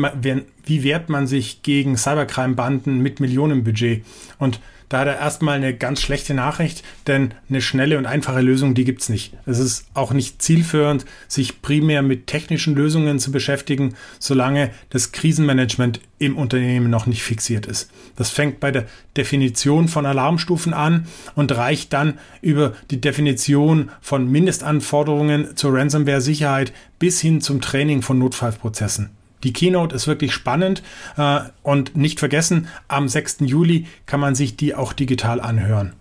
wie 0.65 0.83
wehrt 0.83 1.11
man 1.11 1.27
sich 1.27 1.63
gegen 1.63 1.99
Cybercrime-Banden 1.99 3.01
mit 3.01 3.21
Millionenbudget? 3.21 4.05
Und 4.39 4.61
da 4.89 5.01
hat 5.01 5.09
er 5.09 5.19
erstmal 5.19 5.57
eine 5.57 5.75
ganz 5.75 6.01
schlechte 6.01 6.35
Nachricht, 6.35 6.83
denn 7.07 7.35
eine 7.49 7.61
schnelle 7.61 7.99
und 7.99 8.07
einfache 8.07 8.41
Lösung, 8.41 8.75
die 8.75 8.85
gibt's 8.85 9.09
nicht. 9.09 9.35
Es 9.45 9.59
ist 9.59 9.87
auch 9.95 10.13
nicht 10.13 10.41
zielführend, 10.41 11.05
sich 11.27 11.61
primär 11.61 12.03
mit 12.03 12.27
technischen 12.27 12.75
Lösungen 12.75 13.19
zu 13.19 13.31
beschäftigen, 13.31 13.95
solange 14.19 14.71
das 14.91 15.13
Krisenmanagement 15.13 16.01
im 16.19 16.37
Unternehmen 16.37 16.91
noch 16.91 17.07
nicht 17.07 17.23
fixiert 17.23 17.67
ist. 17.67 17.91
Das 18.17 18.31
fängt 18.31 18.61
bei 18.61 18.71
der 18.71 18.87
Definition 19.17 19.89
von 19.89 20.07
Alarmstufen 20.07 20.73
an 20.73 21.07
und 21.35 21.55
reicht 21.57 21.93
dann 21.93 22.19
über 22.41 22.73
die 22.91 23.01
Definition 23.01 23.91
von 24.01 24.31
Mindestanforderungen 24.31 25.57
zur 25.57 25.75
Ransomware-Sicherheit 25.75 26.73
bis 26.99 27.21
hin 27.21 27.41
zum 27.41 27.61
Training 27.61 28.03
von 28.03 28.19
Notfallprozessen. 28.19 29.18
Die 29.43 29.53
Keynote 29.53 29.95
ist 29.95 30.07
wirklich 30.07 30.33
spannend 30.33 30.83
äh, 31.17 31.41
und 31.63 31.97
nicht 31.97 32.19
vergessen, 32.19 32.69
am 32.89 33.09
6. 33.09 33.39
Juli 33.41 33.87
kann 34.07 34.21
man 34.21 34.35
sich 34.35 34.57
die 34.57 34.75
auch 34.75 34.93
digital 34.93 35.41
anhören. 35.41 35.93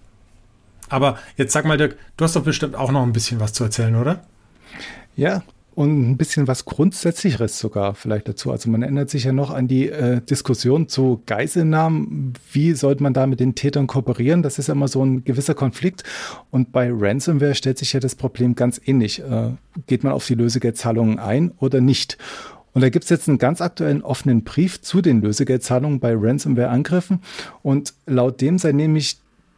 Aber 0.90 1.18
jetzt 1.36 1.54
sag 1.54 1.66
mal, 1.66 1.78
Dirk, 1.78 1.98
du 2.16 2.24
hast 2.24 2.36
doch 2.36 2.44
bestimmt 2.44 2.76
auch 2.76 2.92
noch 2.92 3.04
ein 3.04 3.14
bisschen 3.14 3.40
was 3.40 3.54
zu 3.54 3.64
erzählen, 3.64 3.96
oder? 3.96 4.24
Ja, 5.16 5.44
und 5.78 6.10
ein 6.10 6.18
bisschen 6.18 6.48
was 6.48 6.66
Grundsätzlicheres 6.66 7.60
sogar 7.60 7.94
vielleicht 7.94 8.28
dazu. 8.28 8.52
Also 8.52 8.68
man 8.68 8.82
erinnert 8.82 9.12
sich 9.12 9.26
ja 9.26 9.32
noch 9.32 9.52
an 9.52 9.68
die 9.68 9.90
äh, 9.90 10.22
Diskussion 10.22 10.90
zu 10.90 11.22
Geiselnahmen. 11.28 12.34
Wie 12.52 12.74
sollte 12.74 13.04
man 13.04 13.14
da 13.14 13.28
mit 13.28 13.40
den 13.40 13.54
Tätern 13.54 13.86
kooperieren? 13.86 14.42
Das 14.42 14.58
ist 14.58 14.70
ja 14.70 14.74
immer 14.74 14.88
so 14.88 15.06
ein 15.06 15.24
gewisser 15.24 15.54
Konflikt. 15.54 16.04
Und 16.50 16.72
bei 16.72 16.90
Ransomware 16.92 17.54
stellt 17.54 17.78
sich 17.78 17.94
ja 17.94 18.00
das 18.00 18.16
Problem 18.16 18.56
ganz 18.56 18.82
ähnlich. 18.84 19.20
Äh, 19.20 19.52
geht 19.86 20.04
man 20.04 20.14
auf 20.14 20.26
die 20.26 20.34
Lösegeldzahlungen 20.34 21.20
ein 21.20 21.52
oder 21.60 21.80
nicht? 21.80 22.18
Und 22.74 22.82
da 22.82 22.90
gibt 22.90 23.06
es 23.06 23.10
jetzt 23.10 23.28
einen 23.28 23.38
ganz 23.38 23.62
aktuellen 23.62 24.04
offenen 24.04 24.44
Brief 24.44 24.82
zu 24.82 25.02
den 25.02 25.22
Lösegeldzahlungen 25.22 26.00
bei 26.00 26.14
Ransomware-Angriffen. 26.16 27.22
Und 27.64 27.94
laut 28.06 28.42
dem 28.42 28.58
sei 28.58 28.72
nämlich 28.72 29.18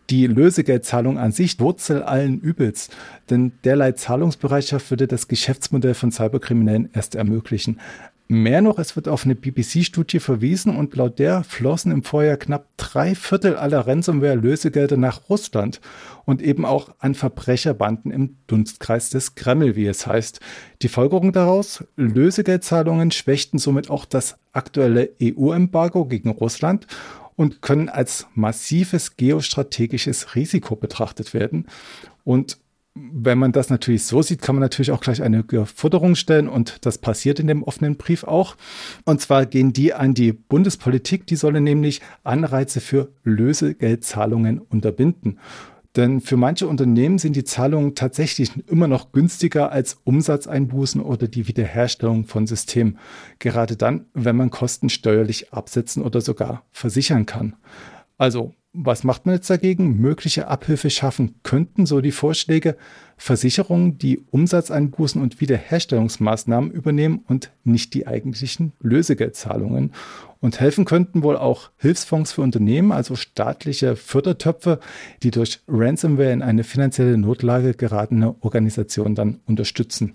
die 0.10 0.28
Lösegeldzahlung 0.28 1.18
an 1.18 1.32
sich 1.32 1.60
Wurzel 1.60 2.04
allen 2.04 2.40
Übels. 2.40 2.90
Denn 3.30 3.52
derlei 3.64 3.92
Zahlungsbereitschaft 3.92 4.90
würde 4.90 5.08
das 5.08 5.28
Geschäftsmodell 5.28 5.94
von 5.94 6.12
Cyberkriminellen 6.12 6.90
erst 6.94 7.16
ermöglichen. 7.16 7.80
Mehr 8.32 8.62
noch, 8.62 8.78
es 8.78 8.96
wird 8.96 9.08
auf 9.08 9.26
eine 9.26 9.34
BBC-Studie 9.34 10.20
verwiesen 10.20 10.76
und 10.76 10.96
laut 10.96 11.18
der 11.18 11.44
flossen 11.44 11.92
im 11.92 12.04
Vorjahr 12.04 12.38
knapp 12.38 12.68
drei 12.78 13.16
Viertel 13.16 13.56
aller 13.56 13.88
Ransomware-Lösegelder 13.88 14.98
nach 14.98 15.30
Russland 15.30 15.82
und 16.26 16.40
eben 16.44 16.64
auch 16.64 16.94
an 17.00 17.16
Verbrecherbanden 17.16 18.12
im 18.12 18.38
Dunstkreis 18.46 19.10
des 19.10 19.34
Kreml, 19.34 19.76
wie 19.76 19.88
es 19.88 20.06
heißt. 20.06 20.42
Die 20.84 20.90
Folgerung 20.90 21.34
daraus, 21.34 21.84
Lösegeldzahlungen 21.96 23.10
schwächten 23.10 23.58
somit 23.58 23.90
auch 23.90 24.06
das 24.06 24.38
aktuelle 24.52 25.10
EU-Embargo 25.20 26.06
gegen 26.06 26.30
Russland 26.30 26.86
und 27.36 27.64
können 27.64 27.90
als 27.90 28.28
massives 28.36 29.18
geostrategisches 29.18 30.36
Risiko 30.36 30.76
betrachtet 30.76 31.34
werden. 31.34 31.66
Und 32.24 32.60
wenn 33.12 33.38
man 33.38 33.52
das 33.52 33.70
natürlich 33.70 34.04
so 34.04 34.22
sieht, 34.22 34.42
kann 34.42 34.56
man 34.56 34.62
natürlich 34.62 34.92
auch 34.92 35.02
gleich 35.02 35.22
eine 35.22 35.44
Forderung 35.66 36.16
stellen 36.16 36.48
und 36.48 36.86
das 36.86 36.98
passiert 36.98 37.40
in 37.40 37.48
dem 37.48 37.64
offenen 37.64 37.98
Brief 37.98 38.24
auch. 38.24 38.56
Und 39.06 39.22
zwar 39.22 39.46
gehen 39.46 39.74
die 39.74 39.94
an 39.94 40.14
die 40.14 40.34
Bundespolitik, 40.34 41.28
die 41.28 41.36
solle 41.36 41.62
nämlich 41.62 42.02
Anreize 42.24 42.82
für 42.82 43.10
Lösegeldzahlungen 43.24 44.60
unterbinden. 44.60 45.40
Denn 45.96 46.22
für 46.22 46.38
manche 46.38 46.68
Unternehmen 46.68 47.18
sind 47.18 47.36
die 47.36 47.44
Zahlungen 47.44 47.96
tatsächlich 47.96 48.52
immer 48.68 48.88
noch 48.88 49.12
günstiger 49.12 49.72
als 49.72 49.98
Umsatzeinbußen 50.04 51.02
oder 51.02 51.28
die 51.28 51.48
Wiederherstellung 51.48 52.26
von 52.26 52.46
Systemen. 52.46 53.00
Gerade 53.40 53.76
dann, 53.76 54.06
wenn 54.14 54.36
man 54.36 54.52
Kosten 54.52 54.90
steuerlich 54.90 55.52
absetzen 55.52 56.04
oder 56.04 56.22
sogar 56.22 56.64
versichern 56.72 57.26
kann. 57.26 57.56
Also 58.18 58.54
was 58.72 59.04
macht 59.04 59.26
man 59.26 59.36
jetzt 59.36 59.50
dagegen? 59.50 60.00
Mögliche 60.00 60.48
Abhilfe 60.48 60.92
schaffen 60.92 61.40
könnten, 61.42 61.88
so 61.88 62.02
die 62.02 62.12
Vorschläge, 62.12 62.78
Versicherungen, 63.18 63.98
die 63.98 64.24
Umsatzeinbußen 64.30 65.22
und 65.22 65.42
Wiederherstellungsmaßnahmen 65.42 66.72
übernehmen 66.72 67.24
und 67.28 67.52
nicht 67.64 67.96
die 67.96 68.06
eigentlichen 68.06 68.74
Lösegeldzahlungen. 68.80 69.94
Und 70.40 70.60
helfen 70.60 70.86
könnten 70.86 71.24
wohl 71.24 71.36
auch 71.36 71.72
Hilfsfonds 71.78 72.32
für 72.32 72.44
Unternehmen, 72.44 72.92
also 72.92 73.16
staatliche 73.16 73.96
Fördertöpfe, 73.96 74.80
die 75.24 75.32
durch 75.32 75.62
Ransomware 75.68 76.32
in 76.32 76.44
eine 76.44 76.64
finanzielle 76.64 77.18
Notlage 77.18 77.74
geratene 77.74 78.36
Organisationen 78.40 79.16
dann 79.16 79.40
unterstützen. 79.48 80.14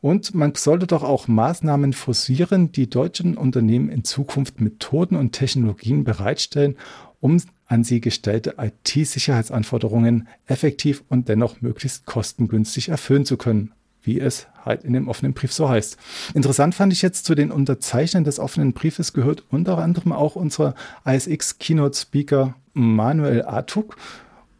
Und 0.00 0.34
man 0.34 0.54
sollte 0.56 0.88
doch 0.88 1.04
auch 1.04 1.28
Maßnahmen 1.28 1.92
forcieren, 1.92 2.72
die 2.72 2.90
deutschen 2.90 3.36
Unternehmen 3.36 3.88
in 3.88 4.02
Zukunft 4.02 4.60
Methoden 4.60 5.14
und 5.14 5.30
Technologien 5.30 6.02
bereitstellen, 6.02 6.76
um 7.22 7.40
an 7.66 7.84
sie 7.84 8.00
gestellte 8.00 8.56
IT-Sicherheitsanforderungen 8.58 10.28
effektiv 10.46 11.04
und 11.08 11.28
dennoch 11.28 11.62
möglichst 11.62 12.04
kostengünstig 12.04 12.88
erfüllen 12.90 13.24
zu 13.24 13.36
können, 13.36 13.72
wie 14.02 14.20
es 14.20 14.48
halt 14.64 14.84
in 14.84 14.92
dem 14.92 15.08
offenen 15.08 15.32
Brief 15.32 15.52
so 15.52 15.68
heißt. 15.68 15.96
Interessant 16.34 16.74
fand 16.74 16.92
ich 16.92 17.00
jetzt 17.00 17.24
zu 17.24 17.36
den 17.36 17.52
Unterzeichnern 17.52 18.24
des 18.24 18.40
offenen 18.40 18.72
Briefes 18.72 19.12
gehört 19.12 19.44
unter 19.50 19.78
anderem 19.78 20.12
auch 20.12 20.34
unser 20.34 20.74
ISX 21.06 21.58
Keynote 21.58 21.96
Speaker 21.96 22.56
Manuel 22.74 23.44
Atuk 23.46 23.96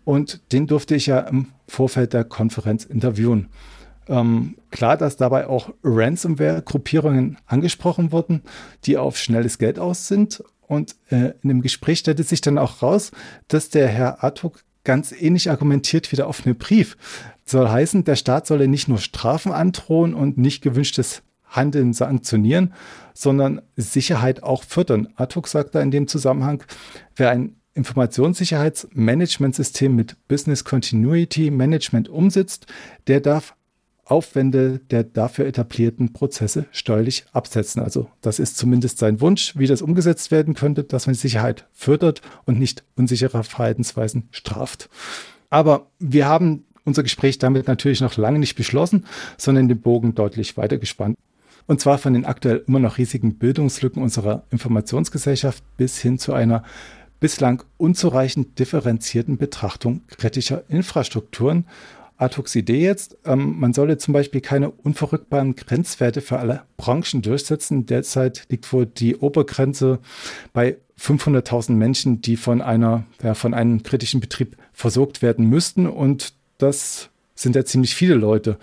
und 0.05 0.41
den 0.53 0.69
durfte 0.69 0.95
ich 0.95 1.07
ja 1.07 1.19
im 1.19 1.49
Vorfeld 1.67 2.13
der 2.13 2.25
Konferenz 2.25 2.85
interviewen. 2.85 3.49
Ähm, 4.09 4.57
klar, 4.71 4.97
dass 4.97 5.17
dabei 5.17 5.49
auch 5.49 5.71
Ransomware-Gruppierungen 5.83 7.39
angesprochen 7.47 8.13
wurden, 8.13 8.43
die 8.85 8.99
auf 8.99 9.17
schnelles 9.17 9.59
Geld 9.59 9.81
aus 9.81 10.07
sind 10.07 10.45
und 10.73 10.97
äh, 11.11 11.35
in 11.43 11.49
dem 11.49 11.61
Gespräch 11.61 11.99
stellte 12.01 12.23
sich 12.23 12.41
dann 12.41 12.57
auch 12.59 12.83
raus, 12.83 13.11
dass 13.49 13.69
der 13.69 13.89
Herr 13.89 14.25
Artuk 14.25 14.65
ganz 14.85 15.13
ähnlich 15.13 15.51
argumentiert 15.51 16.11
wie 16.11 16.17
der 16.17 16.27
offene 16.29 16.55
Brief. 16.55 16.97
soll 17.45 17.69
heißen, 17.69 18.05
der 18.05 18.17
Staat 18.17 18.47
solle 18.47 18.69
nicht 18.69 18.89
nur 18.89 18.97
Strafen 18.99 19.53
androhen 19.53 20.15
und 20.15 20.39
nicht 20.39 20.63
gewünschtes 20.63 21.23
Handeln 21.45 21.93
sanktionieren, 21.93 22.73
sondern 23.13 23.61
Sicherheit 23.77 24.43
auch 24.43 24.65
fördern. 24.65 25.09
Artuk 25.17 25.47
sagt 25.47 25.75
da 25.75 25.83
in 25.83 25.91
dem 25.91 26.09
Zusammenhang, 26.09 26.65
wer 27.15 27.29
ein 27.31 27.57
Informationssicherheitsmanagementsystem 27.75 29.95
mit 29.95 30.17
Business 30.29 30.65
Continuity 30.65 31.51
Management 31.51 32.09
umsetzt, 32.09 32.65
der 33.07 33.21
darf 33.21 33.55
Aufwände 34.05 34.81
der 34.91 35.05
dafür 35.05 35.47
etablierten 35.47 36.13
Prozesse 36.13 36.67
steuerlich 36.73 37.25
absetzen. 37.33 37.83
Also 37.83 38.09
das 38.21 38.39
ist 38.39 38.57
zumindest 38.57 38.99
sein 38.99 39.21
Wunsch, 39.21 39.57
wie 39.57 39.67
das 39.67 39.83
umgesetzt 39.83 40.31
werden 40.31 40.55
könnte, 40.55 40.85
dass 40.85 41.07
man 41.07 41.15
Sicherheit 41.15 41.67
fördert 41.73 42.21
und 42.45 42.59
nicht 42.59 42.83
unsichere 42.97 43.45
Verhaltensweisen 43.45 44.29
straft. 44.31 44.89
Aber 45.51 45.87
wir 45.99 46.27
haben 46.27 46.65
unser 46.85 47.03
Gespräch 47.03 47.39
damit 47.39 47.69
natürlich 47.69 48.01
noch 48.01 48.17
lange 48.17 48.39
nicht 48.39 48.57
beschlossen, 48.57 49.07
sondern 49.39 49.69
den 49.69 49.81
Bogen 49.81 50.15
deutlich 50.15 50.57
weiter 50.57 50.79
gespannt. 50.79 51.17
Und 51.67 51.81
zwar 51.81 51.99
von 51.99 52.13
den 52.13 52.25
aktuell 52.25 52.65
immer 52.67 52.81
noch 52.81 52.99
riesigen 52.99 53.37
Bildungslücken 53.37 54.03
unserer 54.03 54.45
Informationsgesellschaft 54.51 55.63
bis 55.77 56.01
hin 56.01 56.19
zu 56.19 56.33
einer 56.33 56.65
bislang 57.21 57.63
unzureichend 57.77 58.59
differenzierten 58.59 59.37
Betrachtung 59.37 60.03
kritischer 60.09 60.65
Infrastrukturen. 60.69 61.67
Artux 62.23 62.55
Idee 62.55 62.83
jetzt, 62.83 63.19
ähm, 63.25 63.59
man 63.59 63.73
solle 63.73 63.99
zum 63.99 64.15
Beispiel 64.15 64.41
keine 64.41 64.71
unverrückbaren 64.71 65.57
Grenzwerte 65.57 66.21
für 66.21 66.39
alle 66.39 66.63
Branchen 66.77 67.21
durchsetzen. 67.21 67.85
Derzeit 67.87 68.47
liegt 68.49 68.73
wohl 68.73 68.87
die 68.87 69.17
Obergrenze 69.17 69.99
bei 70.53 70.79
500.000 70.99 71.73
Menschen, 71.73 72.23
die 72.23 72.37
von 72.37 72.63
einer, 72.63 73.05
ja, 73.23 73.35
von 73.35 73.55
einem 73.55 73.83
kritischen 73.83 74.21
Betrieb 74.21 74.57
versorgt 74.73 75.21
werden 75.21 75.49
müssten. 75.49 75.89
Und 75.89 76.35
das 76.59 77.11
sind 77.35 77.57
ja 77.57 77.65
ziemlich 77.65 77.97
viele 77.97 78.15
Leute. 78.15 78.57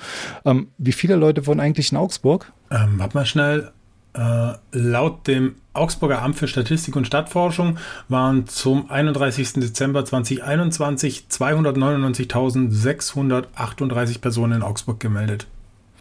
Ähm, 0.45 0.69
wie 0.77 0.93
viele 0.93 1.15
Leute 1.15 1.45
wohnen 1.45 1.59
eigentlich 1.59 1.91
in 1.91 1.97
Augsburg? 1.97 2.53
Ähm, 2.71 2.93
warte 2.97 3.17
mal 3.17 3.25
schnell. 3.25 3.71
Äh, 4.19 4.53
laut 4.73 5.27
dem 5.27 5.55
Augsburger 5.71 6.21
Amt 6.21 6.35
für 6.35 6.49
Statistik 6.49 6.97
und 6.97 7.07
Stadtforschung 7.07 7.77
waren 8.09 8.47
zum 8.47 8.91
31. 8.91 9.53
Dezember 9.53 10.03
2021 10.03 11.27
299.638 11.31 14.19
Personen 14.19 14.57
in 14.57 14.61
Augsburg 14.61 14.99
gemeldet. 14.99 15.47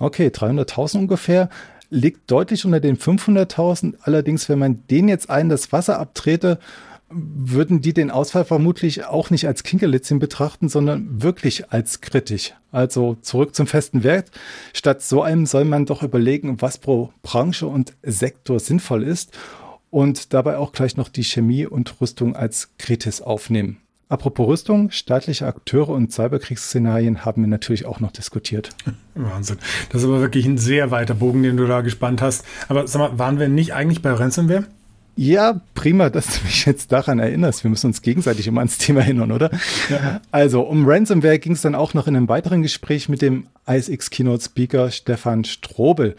Okay, 0.00 0.26
300.000 0.28 0.98
ungefähr. 0.98 1.48
Liegt 1.90 2.28
deutlich 2.28 2.64
unter 2.64 2.80
den 2.80 2.98
500.000. 2.98 3.94
Allerdings, 4.02 4.48
wenn 4.48 4.58
man 4.58 4.82
den 4.90 5.08
jetzt 5.08 5.30
allen 5.30 5.48
das 5.48 5.70
Wasser 5.70 6.00
abtrete, 6.00 6.58
würden 7.10 7.80
die 7.80 7.94
den 7.94 8.10
Ausfall 8.10 8.44
vermutlich 8.44 9.06
auch 9.06 9.30
nicht 9.30 9.46
als 9.46 9.62
Kinkerlitzchen 9.62 10.18
betrachten, 10.18 10.68
sondern 10.68 11.22
wirklich 11.22 11.70
als 11.70 12.00
kritisch. 12.00 12.54
Also 12.70 13.16
zurück 13.22 13.54
zum 13.54 13.66
festen 13.66 14.04
Wert. 14.04 14.30
Statt 14.74 15.02
so 15.02 15.22
einem 15.22 15.46
soll 15.46 15.64
man 15.64 15.86
doch 15.86 16.02
überlegen, 16.02 16.60
was 16.60 16.78
pro 16.78 17.12
Branche 17.22 17.66
und 17.66 17.94
Sektor 18.02 18.60
sinnvoll 18.60 19.02
ist 19.02 19.36
und 19.90 20.34
dabei 20.34 20.58
auch 20.58 20.72
gleich 20.72 20.96
noch 20.96 21.08
die 21.08 21.24
Chemie 21.24 21.66
und 21.66 22.00
Rüstung 22.00 22.36
als 22.36 22.70
Kritis 22.76 23.22
aufnehmen. 23.22 23.78
Apropos 24.10 24.48
Rüstung, 24.48 24.90
staatliche 24.90 25.46
Akteure 25.46 25.90
und 25.90 26.12
Cyberkriegsszenarien 26.12 27.26
haben 27.26 27.42
wir 27.42 27.48
natürlich 27.48 27.84
auch 27.84 28.00
noch 28.00 28.10
diskutiert. 28.10 28.70
Wahnsinn. 29.14 29.58
Das 29.90 30.02
ist 30.02 30.08
aber 30.08 30.20
wirklich 30.20 30.46
ein 30.46 30.56
sehr 30.56 30.90
weiter 30.90 31.14
Bogen, 31.14 31.42
den 31.42 31.58
du 31.58 31.66
da 31.66 31.82
gespannt 31.82 32.22
hast. 32.22 32.44
Aber 32.68 32.86
sag 32.86 33.00
mal, 33.00 33.18
waren 33.18 33.38
wir 33.38 33.48
nicht 33.48 33.74
eigentlich 33.74 34.00
bei 34.00 34.10
Ransomware? 34.12 34.64
Ja, 35.20 35.60
prima, 35.74 36.10
dass 36.10 36.26
du 36.38 36.44
mich 36.44 36.64
jetzt 36.64 36.92
daran 36.92 37.18
erinnerst. 37.18 37.64
Wir 37.64 37.70
müssen 37.70 37.88
uns 37.88 38.02
gegenseitig 38.02 38.46
immer 38.46 38.60
ans 38.60 38.78
Thema 38.78 39.00
erinnern, 39.00 39.32
oder? 39.32 39.50
Ja. 39.90 40.20
Also, 40.30 40.60
um 40.60 40.88
Ransomware 40.88 41.40
ging 41.40 41.54
es 41.54 41.60
dann 41.62 41.74
auch 41.74 41.92
noch 41.92 42.06
in 42.06 42.14
einem 42.14 42.28
weiteren 42.28 42.62
Gespräch 42.62 43.08
mit 43.08 43.20
dem 43.20 43.48
ISX 43.66 44.10
Keynote 44.10 44.44
Speaker 44.44 44.92
Stefan 44.92 45.42
Strobel. 45.42 46.14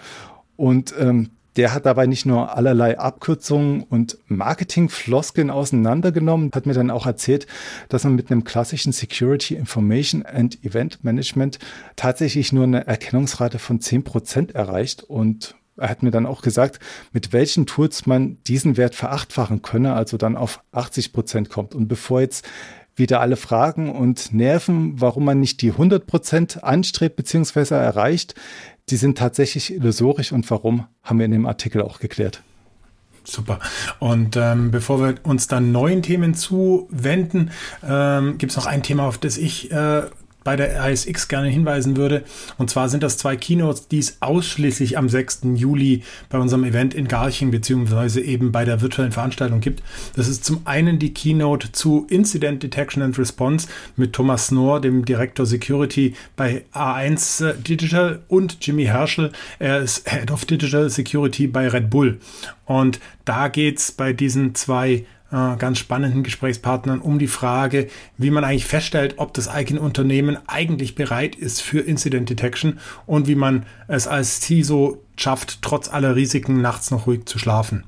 Und 0.57 0.93
ähm, 0.99 1.29
der 1.55 1.73
hat 1.73 1.85
dabei 1.85 2.07
nicht 2.07 2.25
nur 2.25 2.57
allerlei 2.57 2.99
Abkürzungen 2.99 3.83
und 3.83 4.17
Marketingfloskeln 4.27 5.49
auseinandergenommen, 5.49 6.51
hat 6.53 6.65
mir 6.65 6.73
dann 6.73 6.91
auch 6.91 7.05
erzählt, 7.05 7.47
dass 7.87 8.03
man 8.03 8.15
mit 8.15 8.29
einem 8.29 8.43
klassischen 8.43 8.91
Security 8.91 9.55
Information 9.55 10.25
and 10.25 10.61
Event 10.65 11.05
Management 11.05 11.57
tatsächlich 11.95 12.51
nur 12.51 12.65
eine 12.65 12.85
Erkennungsrate 12.85 13.59
von 13.59 13.79
10% 13.79 14.53
erreicht 14.53 15.03
und 15.03 15.55
er 15.79 15.89
hat 15.89 16.03
mir 16.03 16.11
dann 16.11 16.25
auch 16.25 16.41
gesagt, 16.41 16.79
mit 17.11 17.33
welchen 17.33 17.65
Tools 17.65 18.05
man 18.05 18.37
diesen 18.45 18.77
Wert 18.77 18.95
verachtfachen 18.95 19.61
könne, 19.61 19.93
also 19.93 20.17
dann 20.17 20.35
auf 20.37 20.61
80 20.71 21.13
Prozent 21.13 21.49
kommt. 21.49 21.75
Und 21.75 21.87
bevor 21.87 22.21
jetzt 22.21 22.47
wieder 22.95 23.21
alle 23.21 23.37
fragen 23.37 23.91
und 23.91 24.33
nerven, 24.33 24.99
warum 25.01 25.25
man 25.25 25.39
nicht 25.39 25.61
die 25.61 25.71
100 25.71 26.05
Prozent 26.05 26.63
anstrebt 26.63 27.15
bzw. 27.15 27.75
erreicht, 27.75 28.35
die 28.89 28.97
sind 28.97 29.17
tatsächlich 29.17 29.73
illusorisch 29.73 30.31
und 30.31 30.49
warum, 30.51 30.85
haben 31.03 31.19
wir 31.19 31.25
in 31.25 31.31
dem 31.31 31.45
Artikel 31.45 31.81
auch 31.81 31.99
geklärt. 31.99 32.43
Super. 33.23 33.59
Und 33.99 34.37
ähm, 34.37 34.71
bevor 34.71 35.01
wir 35.01 35.15
uns 35.23 35.47
dann 35.47 35.71
neuen 35.71 36.01
Themen 36.01 36.33
zuwenden, 36.33 37.51
ähm, 37.87 38.37
gibt 38.37 38.51
es 38.51 38.57
noch 38.57 38.65
ein 38.65 38.83
Thema, 38.83 39.03
auf 39.03 39.17
das 39.17 39.37
ich 39.37 39.71
äh, 39.71 40.03
bei 40.49 40.55
der 40.55 40.83
ASX 40.83 41.27
gerne 41.27 41.47
hinweisen 41.47 41.95
würde. 41.95 42.23
Und 42.57 42.71
zwar 42.71 42.89
sind 42.89 43.03
das 43.03 43.17
zwei 43.17 43.35
Keynotes, 43.35 43.87
die 43.87 43.99
es 43.99 44.17
ausschließlich 44.19 44.97
am 44.97 45.07
6. 45.07 45.41
Juli 45.53 46.01
bei 46.27 46.39
unserem 46.39 46.63
Event 46.63 46.95
in 46.95 47.07
Garching 47.07 47.51
beziehungsweise 47.51 48.19
eben 48.19 48.51
bei 48.51 48.65
der 48.65 48.81
virtuellen 48.81 49.11
Veranstaltung 49.11 49.59
gibt. 49.59 49.83
Das 50.15 50.27
ist 50.27 50.43
zum 50.43 50.61
einen 50.65 50.97
die 50.97 51.13
Keynote 51.13 51.71
zu 51.71 52.07
Incident 52.09 52.63
Detection 52.63 53.03
and 53.03 53.19
Response 53.19 53.67
mit 53.95 54.13
Thomas 54.13 54.47
Snohr, 54.47 54.81
dem 54.81 55.05
Direktor 55.05 55.45
Security 55.45 56.15
bei 56.35 56.63
A1 56.73 57.45
äh, 57.45 57.53
Digital 57.53 58.23
und 58.27 58.57
Jimmy 58.59 58.85
Herschel. 58.85 59.31
Er 59.59 59.81
ist 59.81 60.09
Head 60.09 60.31
of 60.31 60.45
Digital 60.45 60.89
Security 60.89 61.45
bei 61.45 61.67
Red 61.67 61.91
Bull. 61.91 62.19
Und 62.65 62.99
da 63.23 63.49
geht 63.49 63.77
es 63.77 63.91
bei 63.91 64.13
diesen 64.13 64.55
zwei 64.55 65.05
äh, 65.31 65.55
ganz 65.57 65.79
spannenden 65.79 66.23
Gesprächspartnern 66.23 66.99
um 66.99 67.19
die 67.19 67.27
Frage, 67.27 67.87
wie 68.17 68.31
man 68.31 68.43
eigentlich 68.43 68.65
feststellt, 68.65 69.15
ob 69.17 69.33
das 69.33 69.47
eigene 69.47 69.81
Unternehmen 69.81 70.37
eigentlich 70.47 70.95
bereit 70.95 71.35
ist 71.35 71.61
für 71.61 71.79
Incident 71.79 72.29
Detection 72.29 72.79
und 73.05 73.27
wie 73.27 73.35
man 73.35 73.65
es 73.87 74.07
als 74.07 74.41
CISO 74.41 75.03
schafft, 75.15 75.61
trotz 75.61 75.89
aller 75.89 76.15
Risiken 76.15 76.61
nachts 76.61 76.91
noch 76.91 77.07
ruhig 77.07 77.25
zu 77.25 77.39
schlafen. 77.39 77.83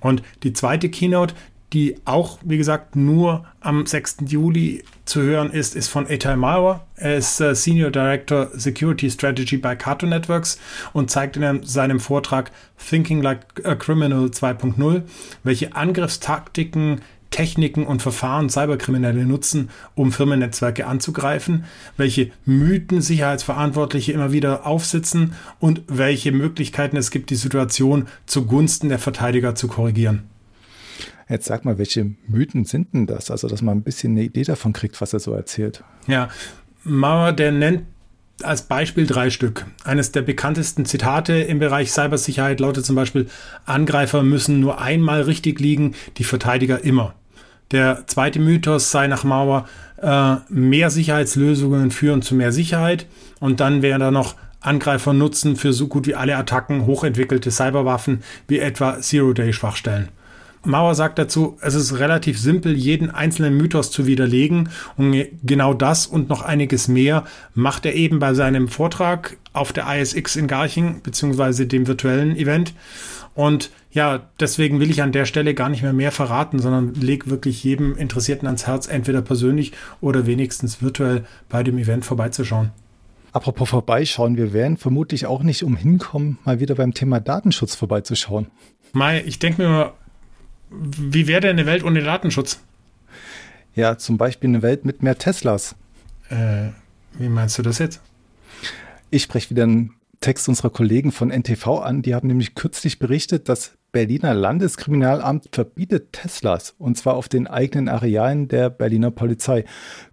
Und 0.00 0.22
die 0.42 0.52
zweite 0.52 0.88
Keynote, 0.88 1.34
die 1.72 1.96
auch, 2.04 2.38
wie 2.44 2.58
gesagt, 2.58 2.96
nur 2.96 3.44
am 3.60 3.86
6. 3.86 4.18
Juli 4.26 4.84
zu 5.04 5.20
hören 5.20 5.50
ist, 5.50 5.74
ist 5.74 5.88
von 5.88 6.08
Etal 6.08 6.36
Mauer. 6.36 6.86
Er 6.96 7.16
ist 7.16 7.40
äh, 7.40 7.54
Senior 7.54 7.90
Director 7.90 8.50
Security 8.54 9.10
Strategy 9.10 9.56
bei 9.56 9.74
Cartoon 9.74 10.10
Networks 10.10 10.58
und 10.92 11.10
zeigt 11.10 11.36
in 11.36 11.62
seinem 11.64 12.00
Vortrag 12.00 12.52
Thinking 12.78 13.22
Like 13.22 13.64
a 13.64 13.74
Criminal 13.74 14.26
2.0, 14.26 15.02
welche 15.42 15.74
Angriffstaktiken 15.74 17.00
Techniken 17.30 17.84
und 17.84 18.02
Verfahren 18.02 18.48
Cyberkriminelle 18.48 19.26
nutzen, 19.26 19.70
um 19.94 20.12
Firmennetzwerke 20.12 20.86
anzugreifen, 20.86 21.64
welche 21.96 22.30
Mythen 22.44 23.02
Sicherheitsverantwortliche 23.02 24.12
immer 24.12 24.32
wieder 24.32 24.64
aufsitzen 24.64 25.34
und 25.58 25.82
welche 25.88 26.32
Möglichkeiten 26.32 26.96
es 26.96 27.10
gibt, 27.10 27.30
die 27.30 27.34
Situation 27.34 28.06
zugunsten 28.26 28.88
der 28.88 28.98
Verteidiger 28.98 29.54
zu 29.54 29.68
korrigieren. 29.68 30.22
Jetzt 31.28 31.46
sag 31.46 31.64
mal, 31.64 31.78
welche 31.78 32.12
Mythen 32.28 32.64
sind 32.64 32.94
denn 32.94 33.06
das? 33.06 33.30
Also, 33.30 33.48
dass 33.48 33.62
man 33.62 33.78
ein 33.78 33.82
bisschen 33.82 34.12
eine 34.12 34.22
Idee 34.22 34.44
davon 34.44 34.72
kriegt, 34.72 35.00
was 35.00 35.12
er 35.12 35.18
so 35.18 35.32
erzählt. 35.32 35.82
Ja, 36.06 36.28
Mauer, 36.84 37.32
der 37.32 37.50
nennt 37.50 37.82
als 38.42 38.62
Beispiel 38.62 39.06
drei 39.06 39.30
Stück. 39.30 39.66
Eines 39.84 40.12
der 40.12 40.22
bekanntesten 40.22 40.84
Zitate 40.84 41.34
im 41.34 41.58
Bereich 41.58 41.90
Cybersicherheit 41.90 42.60
lautet 42.60 42.84
zum 42.84 42.94
Beispiel, 42.94 43.28
Angreifer 43.64 44.22
müssen 44.22 44.60
nur 44.60 44.80
einmal 44.80 45.22
richtig 45.22 45.58
liegen, 45.58 45.94
die 46.18 46.24
Verteidiger 46.24 46.84
immer. 46.84 47.14
Der 47.72 48.06
zweite 48.06 48.38
Mythos 48.38 48.90
sei 48.90 49.08
nach 49.08 49.24
Mauer, 49.24 49.68
äh, 50.00 50.36
mehr 50.48 50.90
Sicherheitslösungen 50.90 51.90
führen 51.90 52.22
zu 52.22 52.34
mehr 52.34 52.52
Sicherheit. 52.52 53.06
Und 53.40 53.60
dann 53.60 53.82
wäre 53.82 53.98
da 53.98 54.10
noch, 54.10 54.36
Angreifer 54.60 55.12
nutzen 55.12 55.56
für 55.56 55.72
so 55.72 55.86
gut 55.86 56.06
wie 56.06 56.14
alle 56.14 56.36
Attacken 56.36 56.86
hochentwickelte 56.86 57.50
Cyberwaffen 57.50 58.22
wie 58.48 58.58
etwa 58.58 59.00
Zero-Day-Schwachstellen. 59.00 60.08
Mauer 60.66 60.94
sagt 60.94 61.18
dazu, 61.18 61.56
es 61.60 61.74
ist 61.74 61.98
relativ 61.98 62.38
simpel, 62.38 62.76
jeden 62.76 63.10
einzelnen 63.10 63.56
Mythos 63.56 63.90
zu 63.90 64.06
widerlegen. 64.06 64.68
Und 64.96 65.26
genau 65.42 65.74
das 65.74 66.06
und 66.06 66.28
noch 66.28 66.42
einiges 66.42 66.88
mehr 66.88 67.24
macht 67.54 67.86
er 67.86 67.94
eben 67.94 68.18
bei 68.18 68.34
seinem 68.34 68.68
Vortrag 68.68 69.36
auf 69.52 69.72
der 69.72 69.86
ISX 69.88 70.36
in 70.36 70.46
Garching, 70.46 71.00
beziehungsweise 71.02 71.66
dem 71.66 71.86
virtuellen 71.86 72.36
Event. 72.36 72.74
Und 73.34 73.70
ja, 73.90 74.28
deswegen 74.40 74.80
will 74.80 74.90
ich 74.90 75.02
an 75.02 75.12
der 75.12 75.24
Stelle 75.26 75.54
gar 75.54 75.68
nicht 75.68 75.82
mehr 75.82 75.92
mehr 75.92 76.12
verraten, 76.12 76.58
sondern 76.58 76.94
leg 76.94 77.28
wirklich 77.28 77.62
jedem 77.64 77.96
Interessierten 77.96 78.46
ans 78.46 78.66
Herz, 78.66 78.88
entweder 78.88 79.22
persönlich 79.22 79.72
oder 80.00 80.26
wenigstens 80.26 80.82
virtuell 80.82 81.24
bei 81.48 81.62
dem 81.62 81.78
Event 81.78 82.04
vorbeizuschauen. 82.04 82.72
Apropos 83.32 83.68
vorbeischauen, 83.68 84.38
wir 84.38 84.54
werden 84.54 84.78
vermutlich 84.78 85.26
auch 85.26 85.42
nicht 85.42 85.62
umhin 85.62 85.98
kommen, 85.98 86.38
mal 86.44 86.60
wieder 86.60 86.74
beim 86.74 86.94
Thema 86.94 87.20
Datenschutz 87.20 87.74
vorbeizuschauen. 87.74 88.46
Mai, 88.92 89.22
ich 89.26 89.38
denke 89.38 89.62
mir 89.62 89.92
wie 90.78 91.26
wäre 91.26 91.40
denn 91.40 91.58
eine 91.58 91.66
Welt 91.66 91.84
ohne 91.84 92.02
Datenschutz? 92.02 92.60
Ja, 93.74 93.98
zum 93.98 94.16
Beispiel 94.16 94.48
eine 94.48 94.62
Welt 94.62 94.84
mit 94.84 95.02
mehr 95.02 95.18
Teslas. 95.18 95.74
Äh, 96.30 96.70
wie 97.18 97.28
meinst 97.28 97.58
du 97.58 97.62
das 97.62 97.78
jetzt? 97.78 98.00
Ich 99.10 99.22
spreche 99.22 99.50
wieder 99.50 99.64
einen 99.64 99.94
Text 100.20 100.48
unserer 100.48 100.70
Kollegen 100.70 101.12
von 101.12 101.30
NTV 101.30 101.80
an. 101.80 102.02
Die 102.02 102.14
haben 102.14 102.28
nämlich 102.28 102.54
kürzlich 102.54 102.98
berichtet, 102.98 103.48
dass 103.48 103.76
Berliner 103.92 104.34
Landeskriminalamt 104.34 105.48
verbietet 105.52 106.12
Teslas 106.12 106.74
und 106.78 106.98
zwar 106.98 107.14
auf 107.14 107.28
den 107.28 107.46
eigenen 107.46 107.88
Arealen 107.88 108.48
der 108.48 108.68
Berliner 108.68 109.10
Polizei. 109.10 109.64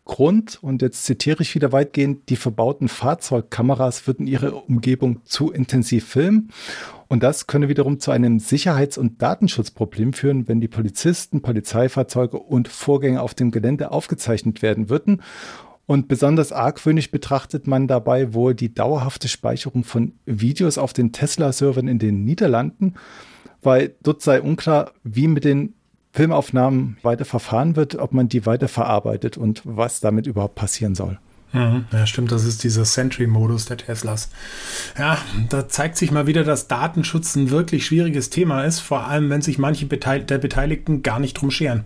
Grund, 0.06 0.62
und 0.62 0.82
jetzt 0.82 1.06
zitiere 1.06 1.42
ich 1.42 1.56
wieder 1.56 1.72
weitgehend, 1.72 2.30
die 2.30 2.36
verbauten 2.36 2.90
Fahrzeugkameras 2.90 4.06
würden 4.06 4.28
ihre 4.28 4.54
Umgebung 4.54 5.22
zu 5.24 5.52
intensiv 5.52 6.06
filmen 6.06 6.52
und 7.14 7.22
das 7.22 7.46
könne 7.46 7.70
wiederum 7.70 8.00
zu 8.00 8.10
einem 8.10 8.40
Sicherheits- 8.40 8.98
und 8.98 9.22
Datenschutzproblem 9.22 10.14
führen, 10.14 10.48
wenn 10.48 10.60
die 10.60 10.68
Polizisten, 10.68 11.44
Polizeifahrzeuge 11.44 12.40
und 12.40 12.68
Vorgänge 12.68 13.22
auf 13.22 13.36
dem 13.36 13.52
Gelände 13.52 13.92
aufgezeichnet 13.92 14.62
werden 14.62 14.90
würden. 14.90 15.22
Und 15.86 16.08
besonders 16.08 16.52
argwöhnisch 16.52 17.12
betrachtet 17.12 17.68
man 17.68 17.88
dabei 17.88 18.34
wohl 18.34 18.56
die 18.56 18.74
dauerhafte 18.74 19.28
Speicherung 19.28 19.84
von 19.84 20.14
Videos 20.26 20.78
auf 20.78 20.92
den 20.92 21.12
Tesla-Servern 21.12 21.88
in 21.88 22.00
den 22.00 22.24
Niederlanden, 22.24 22.96
weil 23.62 23.96
dort 24.02 24.22
sei 24.24 24.42
unklar, 24.42 24.92
wie 25.04 25.28
mit 25.28 25.44
den 25.44 25.76
Filmaufnahmen 26.14 26.98
weiter 27.02 27.26
verfahren 27.26 27.76
wird, 27.76 27.96
ob 27.96 28.14
man 28.14 28.30
die 28.30 28.46
weiter 28.46 28.68
verarbeitet 28.68 29.36
und 29.36 29.62
was 29.66 30.00
damit 30.00 30.28
überhaupt 30.28 30.56
passieren 30.56 30.94
soll. 30.94 31.18
Mhm. 31.54 31.86
Ja, 31.92 32.06
stimmt, 32.06 32.32
das 32.32 32.46
ist 32.46 32.64
dieser 32.64 32.86
Sentry-Modus 32.86 33.66
der 33.66 33.78
Teslas. 33.78 34.30
Ja, 34.98 35.18
da 35.50 35.68
zeigt 35.68 35.98
sich 35.98 36.12
mal 36.12 36.28
wieder, 36.28 36.44
dass 36.44 36.68
Datenschutz 36.68 37.36
ein 37.36 37.50
wirklich 37.50 37.86
schwieriges 37.86 38.30
Thema 38.30 38.64
ist, 38.64 38.80
vor 38.80 39.08
allem 39.08 39.30
wenn 39.30 39.42
sich 39.42 39.58
manche 39.58 39.88
Beteil 39.88 40.24
der 40.24 40.38
Beteiligten 40.38 41.02
gar 41.02 41.20
nicht 41.20 41.34
drum 41.34 41.52
scheren. 41.52 41.86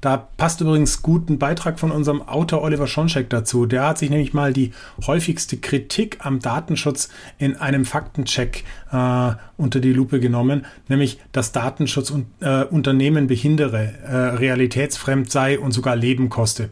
Da 0.00 0.16
passt 0.16 0.60
übrigens 0.60 1.02
gut 1.02 1.28
ein 1.28 1.38
Beitrag 1.38 1.78
von 1.78 1.90
unserem 1.90 2.22
Autor 2.22 2.62
Oliver 2.62 2.86
Schoncheck 2.86 3.28
dazu. 3.28 3.66
Der 3.66 3.86
hat 3.86 3.98
sich 3.98 4.08
nämlich 4.08 4.32
mal 4.32 4.52
die 4.52 4.72
häufigste 5.06 5.58
Kritik 5.58 6.18
am 6.20 6.40
Datenschutz 6.40 7.10
in 7.38 7.56
einem 7.56 7.84
Faktencheck 7.84 8.64
äh, 8.92 9.32
unter 9.58 9.80
die 9.80 9.92
Lupe 9.92 10.18
genommen, 10.20 10.64
nämlich 10.88 11.20
dass 11.32 11.52
Datenschutz 11.52 12.10
un 12.10 12.26
äh, 12.40 12.64
Unternehmen 12.64 13.26
behindere, 13.26 13.92
äh, 14.04 14.16
realitätsfremd 14.36 15.30
sei 15.30 15.58
und 15.58 15.72
sogar 15.72 15.96
Leben 15.96 16.30
koste. 16.30 16.70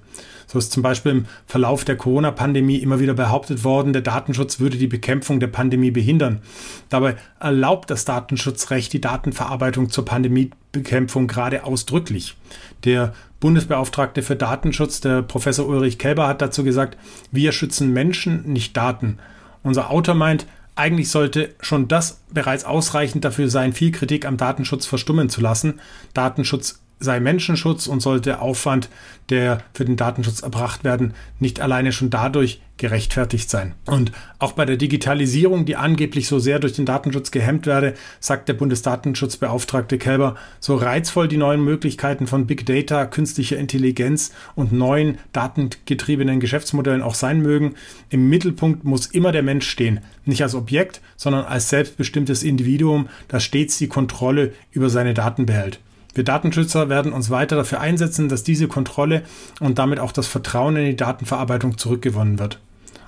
So 0.48 0.58
ist 0.58 0.72
zum 0.72 0.82
Beispiel 0.82 1.12
im 1.12 1.26
Verlauf 1.46 1.84
der 1.84 1.96
Corona-Pandemie 1.96 2.78
immer 2.78 3.00
wieder 3.00 3.12
behauptet 3.12 3.64
worden, 3.64 3.92
der 3.92 4.02
Datenschutz 4.02 4.58
würde 4.58 4.78
die 4.78 4.86
Bekämpfung 4.86 5.40
der 5.40 5.48
Pandemie 5.48 5.90
behindern. 5.90 6.40
Dabei 6.88 7.16
erlaubt 7.38 7.90
das 7.90 8.06
Datenschutzrecht 8.06 8.92
die 8.94 9.00
Datenverarbeitung 9.00 9.90
zur 9.90 10.06
Pandemiebekämpfung 10.06 11.26
gerade 11.26 11.64
ausdrücklich. 11.64 12.34
Der 12.84 13.12
Bundesbeauftragte 13.40 14.22
für 14.22 14.36
Datenschutz, 14.36 15.02
der 15.02 15.20
Professor 15.20 15.68
Ulrich 15.68 15.98
Kelber, 15.98 16.26
hat 16.26 16.40
dazu 16.40 16.64
gesagt, 16.64 16.96
wir 17.30 17.52
schützen 17.52 17.92
Menschen, 17.92 18.50
nicht 18.50 18.74
Daten. 18.74 19.18
Unser 19.62 19.90
Autor 19.90 20.14
meint, 20.14 20.46
eigentlich 20.76 21.10
sollte 21.10 21.54
schon 21.60 21.88
das 21.88 22.22
bereits 22.32 22.64
ausreichend 22.64 23.24
dafür 23.24 23.50
sein, 23.50 23.74
viel 23.74 23.92
Kritik 23.92 24.24
am 24.24 24.38
Datenschutz 24.38 24.86
verstummen 24.86 25.28
zu 25.28 25.42
lassen. 25.42 25.80
Datenschutz 26.14 26.80
sei 27.00 27.20
Menschenschutz 27.20 27.86
und 27.86 28.00
sollte 28.00 28.40
Aufwand, 28.40 28.88
der 29.30 29.62
für 29.74 29.84
den 29.84 29.96
Datenschutz 29.96 30.40
erbracht 30.40 30.84
werden, 30.84 31.14
nicht 31.38 31.60
alleine 31.60 31.92
schon 31.92 32.10
dadurch 32.10 32.60
gerechtfertigt 32.78 33.50
sein. 33.50 33.74
Und 33.86 34.12
auch 34.38 34.52
bei 34.52 34.64
der 34.64 34.76
Digitalisierung, 34.76 35.64
die 35.66 35.76
angeblich 35.76 36.28
so 36.28 36.38
sehr 36.38 36.60
durch 36.60 36.72
den 36.72 36.86
Datenschutz 36.86 37.30
gehemmt 37.30 37.66
werde, 37.66 37.94
sagt 38.20 38.48
der 38.48 38.54
Bundesdatenschutzbeauftragte 38.54 39.98
Kelber, 39.98 40.36
so 40.60 40.76
reizvoll 40.76 41.28
die 41.28 41.36
neuen 41.36 41.62
Möglichkeiten 41.62 42.26
von 42.26 42.46
Big 42.46 42.64
Data, 42.64 43.04
künstlicher 43.04 43.58
Intelligenz 43.58 44.32
und 44.54 44.72
neuen 44.72 45.18
datengetriebenen 45.32 46.40
Geschäftsmodellen 46.40 47.02
auch 47.02 47.14
sein 47.14 47.42
mögen, 47.42 47.74
im 48.10 48.28
Mittelpunkt 48.28 48.84
muss 48.84 49.06
immer 49.06 49.32
der 49.32 49.42
Mensch 49.42 49.68
stehen, 49.68 50.00
nicht 50.24 50.42
als 50.42 50.54
Objekt, 50.54 51.00
sondern 51.16 51.44
als 51.44 51.68
selbstbestimmtes 51.68 52.42
Individuum, 52.42 53.08
das 53.26 53.42
stets 53.42 53.78
die 53.78 53.88
Kontrolle 53.88 54.52
über 54.70 54.88
seine 54.88 55.14
Daten 55.14 55.46
behält. 55.46 55.80
Wir 56.14 56.24
Datenschützer 56.24 56.88
werden 56.88 57.12
uns 57.12 57.30
weiter 57.30 57.56
dafür 57.56 57.80
einsetzen, 57.80 58.28
dass 58.28 58.42
diese 58.42 58.68
Kontrolle 58.68 59.22
und 59.60 59.78
damit 59.78 60.00
auch 60.00 60.12
das 60.12 60.26
Vertrauen 60.26 60.76
in 60.76 60.86
die 60.86 60.96
Datenverarbeitung 60.96 61.78
zurückgewonnen 61.78 62.38
wird. 62.38 62.58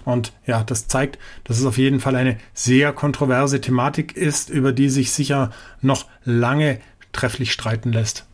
Und 0.05 0.33
ja, 0.47 0.65
das 0.65 0.89
zeigt, 0.89 1.19
dass 1.45 1.59
es 1.59 1.67
auf 1.67 1.79
jeden 1.79 2.01
Fall 2.01 2.17
eine 2.17 2.39
sehr 2.55 2.93
kontroverse 2.93 3.61
Thematik 3.61 4.17
ist, 4.17 4.51
über 4.51 4.73
die 4.73 4.89
sich 4.89 5.13
sicher 5.13 5.51
noch 5.81 6.07
lange 6.25 6.79
trefflich 7.13 7.53
streiten 7.53 7.93
lässt. 7.93 8.27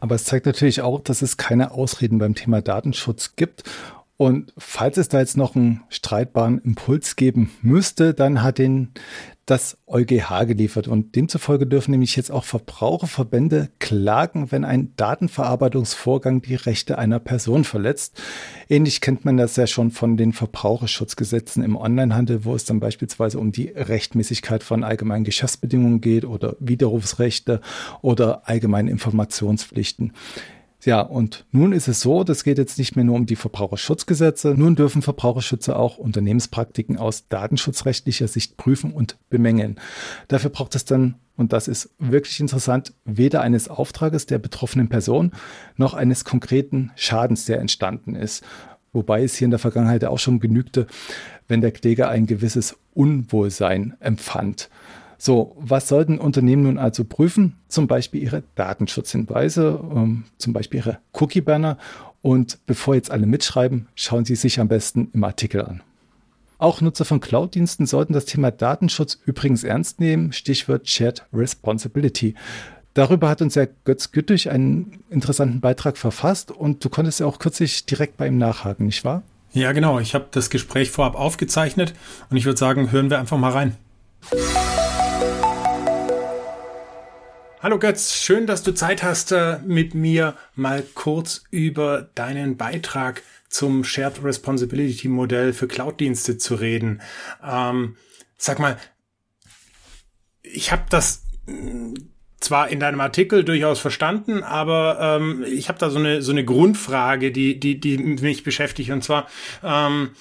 Aber 0.00 0.14
es 0.14 0.24
zeigt 0.24 0.46
natürlich 0.46 0.80
auch, 0.80 1.00
dass 1.00 1.22
es 1.22 1.36
keine 1.36 1.72
Ausreden 1.72 2.18
beim 2.18 2.34
Thema 2.34 2.62
Datenschutz 2.62 3.36
gibt. 3.36 3.64
Und 4.16 4.52
falls 4.58 4.96
es 4.96 5.08
da 5.08 5.18
jetzt 5.20 5.36
noch 5.36 5.54
einen 5.54 5.82
streitbaren 5.88 6.58
Impuls 6.58 7.16
geben 7.16 7.50
müsste, 7.62 8.14
dann 8.14 8.42
hat 8.42 8.58
den 8.58 8.92
das 9.50 9.78
EuGH 9.88 10.46
geliefert. 10.46 10.86
Und 10.86 11.16
demzufolge 11.16 11.66
dürfen 11.66 11.90
nämlich 11.90 12.14
jetzt 12.14 12.30
auch 12.30 12.44
Verbraucherverbände 12.44 13.70
klagen, 13.80 14.52
wenn 14.52 14.64
ein 14.64 14.94
Datenverarbeitungsvorgang 14.96 16.40
die 16.40 16.54
Rechte 16.54 16.98
einer 16.98 17.18
Person 17.18 17.64
verletzt. 17.64 18.22
Ähnlich 18.68 19.00
kennt 19.00 19.24
man 19.24 19.36
das 19.36 19.56
ja 19.56 19.66
schon 19.66 19.90
von 19.90 20.16
den 20.16 20.32
Verbraucherschutzgesetzen 20.32 21.64
im 21.64 21.76
Onlinehandel, 21.76 22.44
wo 22.44 22.54
es 22.54 22.64
dann 22.64 22.78
beispielsweise 22.78 23.38
um 23.40 23.50
die 23.50 23.68
Rechtmäßigkeit 23.68 24.62
von 24.62 24.84
allgemeinen 24.84 25.24
Geschäftsbedingungen 25.24 26.00
geht 26.00 26.24
oder 26.24 26.56
Widerrufsrechte 26.60 27.60
oder 28.02 28.48
allgemeine 28.48 28.90
Informationspflichten. 28.90 30.12
Ja, 30.82 31.02
und 31.02 31.44
nun 31.52 31.72
ist 31.72 31.88
es 31.88 32.00
so, 32.00 32.24
das 32.24 32.42
geht 32.42 32.56
jetzt 32.56 32.78
nicht 32.78 32.96
mehr 32.96 33.04
nur 33.04 33.16
um 33.16 33.26
die 33.26 33.36
Verbraucherschutzgesetze. 33.36 34.54
Nun 34.56 34.76
dürfen 34.76 35.02
Verbraucherschützer 35.02 35.78
auch 35.78 35.98
Unternehmenspraktiken 35.98 36.96
aus 36.96 37.28
datenschutzrechtlicher 37.28 38.28
Sicht 38.28 38.56
prüfen 38.56 38.92
und 38.92 39.18
bemängeln. 39.28 39.78
Dafür 40.28 40.48
braucht 40.48 40.74
es 40.74 40.86
dann, 40.86 41.16
und 41.36 41.52
das 41.52 41.68
ist 41.68 41.90
wirklich 41.98 42.40
interessant, 42.40 42.94
weder 43.04 43.42
eines 43.42 43.68
Auftrages 43.68 44.24
der 44.24 44.38
betroffenen 44.38 44.88
Person 44.88 45.32
noch 45.76 45.92
eines 45.92 46.24
konkreten 46.24 46.92
Schadens, 46.96 47.44
der 47.44 47.60
entstanden 47.60 48.14
ist. 48.14 48.42
Wobei 48.92 49.22
es 49.22 49.36
hier 49.36 49.44
in 49.44 49.50
der 49.52 49.60
Vergangenheit 49.60 50.04
auch 50.06 50.18
schon 50.18 50.40
genügte, 50.40 50.86
wenn 51.46 51.60
der 51.60 51.72
Kläger 51.72 52.08
ein 52.08 52.26
gewisses 52.26 52.76
Unwohlsein 52.94 53.94
empfand. 54.00 54.70
So, 55.22 55.54
was 55.60 55.86
sollten 55.86 56.16
Unternehmen 56.16 56.62
nun 56.62 56.78
also 56.78 57.04
prüfen? 57.04 57.58
Zum 57.68 57.86
Beispiel 57.86 58.22
ihre 58.22 58.42
Datenschutzhinweise, 58.54 59.78
ähm, 59.94 60.24
zum 60.38 60.54
Beispiel 60.54 60.80
ihre 60.80 60.98
Cookie-Banner. 61.12 61.76
Und 62.22 62.58
bevor 62.64 62.94
jetzt 62.94 63.10
alle 63.10 63.26
mitschreiben, 63.26 63.86
schauen 63.94 64.24
Sie 64.24 64.34
sich 64.34 64.58
am 64.60 64.68
besten 64.68 65.10
im 65.12 65.22
Artikel 65.22 65.60
an. 65.60 65.82
Auch 66.56 66.80
Nutzer 66.80 67.04
von 67.04 67.20
Cloud-Diensten 67.20 67.84
sollten 67.84 68.14
das 68.14 68.24
Thema 68.24 68.50
Datenschutz 68.50 69.18
übrigens 69.26 69.62
ernst 69.62 70.00
nehmen. 70.00 70.32
Stichwort 70.32 70.88
Shared 70.88 71.26
Responsibility. 71.34 72.34
Darüber 72.94 73.28
hat 73.28 73.42
uns 73.42 73.56
ja 73.56 73.66
Götz 73.84 74.12
Güttich 74.12 74.48
einen 74.48 75.00
interessanten 75.10 75.60
Beitrag 75.60 75.98
verfasst 75.98 76.50
und 76.50 76.82
du 76.82 76.88
konntest 76.88 77.20
ja 77.20 77.26
auch 77.26 77.38
kürzlich 77.38 77.84
direkt 77.84 78.16
bei 78.16 78.26
ihm 78.26 78.38
nachhaken, 78.38 78.86
nicht 78.86 79.04
wahr? 79.04 79.22
Ja, 79.52 79.72
genau. 79.72 79.98
Ich 79.98 80.14
habe 80.14 80.28
das 80.30 80.48
Gespräch 80.48 80.90
vorab 80.90 81.14
aufgezeichnet 81.14 81.92
und 82.30 82.38
ich 82.38 82.46
würde 82.46 82.58
sagen, 82.58 82.90
hören 82.90 83.10
wir 83.10 83.18
einfach 83.18 83.36
mal 83.36 83.52
rein. 83.52 83.76
Hallo 87.62 87.78
Götz, 87.78 88.14
schön, 88.14 88.46
dass 88.46 88.62
du 88.62 88.72
Zeit 88.72 89.02
hast, 89.02 89.32
äh, 89.32 89.58
mit 89.66 89.92
mir 89.92 90.34
mal 90.54 90.82
kurz 90.94 91.44
über 91.50 92.08
deinen 92.14 92.56
Beitrag 92.56 93.22
zum 93.50 93.84
Shared 93.84 94.24
Responsibility 94.24 95.08
Modell 95.08 95.52
für 95.52 95.68
Cloud-Dienste 95.68 96.38
zu 96.38 96.54
reden. 96.54 97.02
Ähm, 97.46 97.98
sag 98.38 98.60
mal, 98.60 98.78
ich 100.42 100.72
habe 100.72 100.84
das 100.88 101.24
mm, 101.44 101.96
zwar 102.40 102.70
in 102.70 102.80
deinem 102.80 103.02
Artikel 103.02 103.44
durchaus 103.44 103.78
verstanden, 103.78 104.42
aber 104.42 105.18
ähm, 105.20 105.44
ich 105.46 105.68
habe 105.68 105.78
da 105.78 105.90
so 105.90 105.98
eine 105.98 106.22
so 106.22 106.32
eine 106.32 106.46
Grundfrage, 106.46 107.30
die 107.30 107.60
die 107.60 107.78
die 107.78 107.98
mich 107.98 108.42
beschäftigt 108.42 108.90
und 108.90 109.04
zwar 109.04 109.28
ähm, 109.62 110.12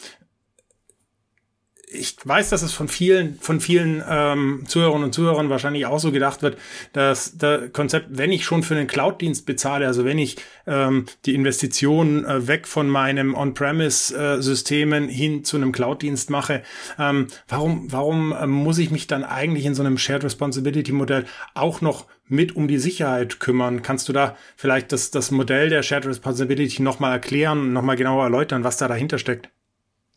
ich 1.91 2.17
weiß, 2.23 2.49
dass 2.49 2.62
es 2.62 2.71
von 2.71 2.88
vielen, 2.88 3.39
von 3.39 3.60
vielen 3.60 4.04
ähm, 4.08 4.63
Zuhörern 4.67 5.04
und 5.04 5.13
Zuhörern 5.13 5.49
wahrscheinlich 5.49 5.88
auch 5.88 5.99
so 5.99 6.12
gedacht 6.12 6.43
wird, 6.43 6.58
dass 6.93 7.38
das 7.38 7.73
Konzept, 7.73 8.10
wenn 8.12 8.32
ich 8.32 8.45
schon 8.45 8.62
für 8.62 8.75
einen 8.75 8.86
Cloud-Dienst 8.86 9.47
bezahle, 9.47 9.88
also 9.88 10.06
wenn 10.06 10.19
ich 10.19 10.38
ähm, 10.67 11.06
die 11.25 11.34
Investition 11.34 12.25
äh, 12.25 12.47
weg 12.47 12.67
von 12.67 12.89
meinem 12.89 13.34
On-Premise-Systemen 13.34 15.10
hin 15.10 15.43
zu 15.43 15.58
einem 15.58 15.71
Cloud-Dienst 15.71 16.30
mache, 16.30 16.62
ähm, 16.99 17.28
warum, 17.47 17.91
warum 17.91 18.34
äh, 18.34 18.45
muss 18.45 18.78
ich 18.78 18.91
mich 18.91 19.08
dann 19.08 19.23
eigentlich 19.23 19.65
in 19.65 19.73
so 19.73 19.82
einem 19.82 19.97
Shared 19.97 20.23
Responsibility-Modell 20.23 21.25
auch 21.56 21.82
noch 21.82 22.06
mit 22.28 22.56
um 22.56 22.67
die 22.67 22.78
Sicherheit 22.78 23.39
kümmern? 23.39 23.82
Kannst 23.82 24.08
du 24.08 24.13
da 24.13 24.38
vielleicht 24.56 24.91
das, 24.91 25.10
das 25.10 25.32
Modell 25.32 25.69
der 25.69 25.82
Shared 25.82 26.06
Responsibility 26.06 26.84
nochmal 26.84 27.13
erklären, 27.13 27.73
nochmal 27.73 27.95
genauer 27.95 28.25
erläutern, 28.25 28.63
was 28.63 28.78
da 28.78 28.88
dahinter 28.88 29.17
steckt? 29.17 29.49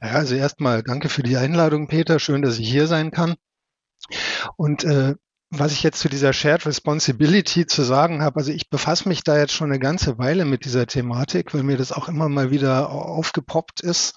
Ja, 0.02 0.10
also 0.14 0.34
erstmal 0.34 0.82
danke 0.82 1.08
für 1.08 1.22
die 1.22 1.36
Einladung, 1.36 1.86
Peter. 1.86 2.18
Schön, 2.18 2.42
dass 2.42 2.58
ich 2.58 2.68
hier 2.68 2.88
sein 2.88 3.12
kann. 3.12 3.36
Und 4.56 4.82
äh, 4.84 5.14
was 5.50 5.72
ich 5.72 5.82
jetzt 5.82 6.00
zu 6.00 6.08
dieser 6.08 6.32
Shared 6.32 6.66
Responsibility 6.66 7.66
zu 7.66 7.82
sagen 7.82 8.22
habe, 8.22 8.40
also 8.40 8.50
ich 8.50 8.68
befasse 8.68 9.08
mich 9.08 9.22
da 9.22 9.38
jetzt 9.38 9.52
schon 9.52 9.70
eine 9.70 9.78
ganze 9.78 10.18
Weile 10.18 10.44
mit 10.44 10.64
dieser 10.64 10.86
Thematik, 10.86 11.54
weil 11.54 11.62
mir 11.62 11.76
das 11.76 11.92
auch 11.92 12.08
immer 12.08 12.28
mal 12.28 12.50
wieder 12.50 12.90
aufgepoppt 12.90 13.80
ist. 13.82 14.14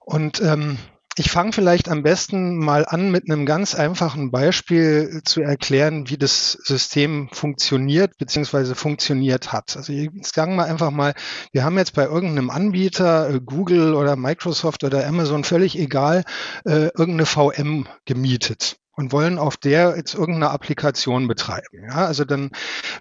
Und 0.00 0.42
ähm, 0.42 0.78
ich 1.16 1.30
fange 1.30 1.52
vielleicht 1.52 1.88
am 1.90 2.02
besten 2.02 2.56
mal 2.56 2.86
an 2.86 3.10
mit 3.10 3.30
einem 3.30 3.44
ganz 3.44 3.74
einfachen 3.74 4.30
Beispiel 4.30 5.20
zu 5.24 5.42
erklären, 5.42 6.08
wie 6.08 6.16
das 6.16 6.52
System 6.52 7.28
funktioniert 7.32 8.16
bzw. 8.16 8.74
funktioniert 8.74 9.52
hat. 9.52 9.76
Also 9.76 9.92
sagen 10.22 10.56
wir 10.56 10.64
einfach 10.64 10.90
mal, 10.90 11.14
wir 11.52 11.64
haben 11.64 11.76
jetzt 11.76 11.94
bei 11.94 12.04
irgendeinem 12.04 12.48
Anbieter, 12.48 13.28
äh, 13.28 13.40
Google 13.44 13.94
oder 13.94 14.16
Microsoft 14.16 14.84
oder 14.84 15.06
Amazon, 15.06 15.44
völlig 15.44 15.78
egal, 15.78 16.24
äh, 16.64 16.88
irgendeine 16.96 17.26
VM 17.26 17.86
gemietet. 18.06 18.81
Und 18.94 19.12
wollen 19.12 19.38
auf 19.38 19.56
der 19.56 19.96
jetzt 19.96 20.14
irgendeine 20.14 20.50
Applikation 20.50 21.26
betreiben. 21.26 21.84
Ja, 21.88 22.06
also 22.06 22.24
dann 22.24 22.50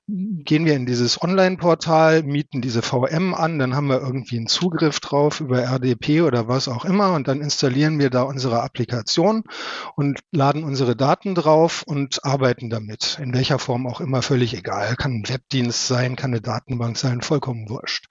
gehen 0.08 0.65
wir 0.65 0.75
in 0.75 0.86
dieses 0.86 1.21
Online-Portal, 1.21 2.23
mieten 2.23 2.62
diese 2.62 2.82
VM 2.82 3.34
an, 3.34 3.60
dann 3.60 3.75
haben 3.75 3.88
wir 3.88 3.99
irgendwie 3.99 4.38
einen 4.38 4.47
Zugriff 4.47 4.99
drauf 4.99 5.41
über 5.41 5.62
RDP 5.62 6.21
oder 6.21 6.47
was 6.47 6.67
auch 6.67 6.86
immer 6.86 7.13
und 7.13 7.27
dann 7.27 7.41
installieren 7.41 7.99
wir 7.99 8.10
da 8.10 8.23
unsere 8.23 8.62
Applikation 8.63 9.43
und 9.95 10.19
laden 10.32 10.63
unsere 10.63 10.95
Daten 10.95 11.36
drauf 11.36 11.84
und 11.86 12.23
arbeiten 12.23 12.69
damit. 12.69 13.19
In 13.21 13.34
welcher 13.34 13.60
Form 13.60 13.86
auch 13.86 13.99
immer, 13.99 14.21
völlig 14.21 14.56
egal. 14.56 14.95
Kann 14.95 15.12
ein 15.12 15.30
Webdienst 15.30 15.88
sein, 15.88 16.15
kann 16.15 16.32
eine 16.32 16.41
Datenbank 16.41 16.97
sein, 16.97 17.21
vollkommen 17.21 17.69
wurscht. 17.69 18.08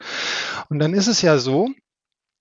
Und 0.69 0.79
dann 0.79 0.93
ist 0.93 1.07
es 1.07 1.23
ja 1.23 1.38
so, 1.38 1.69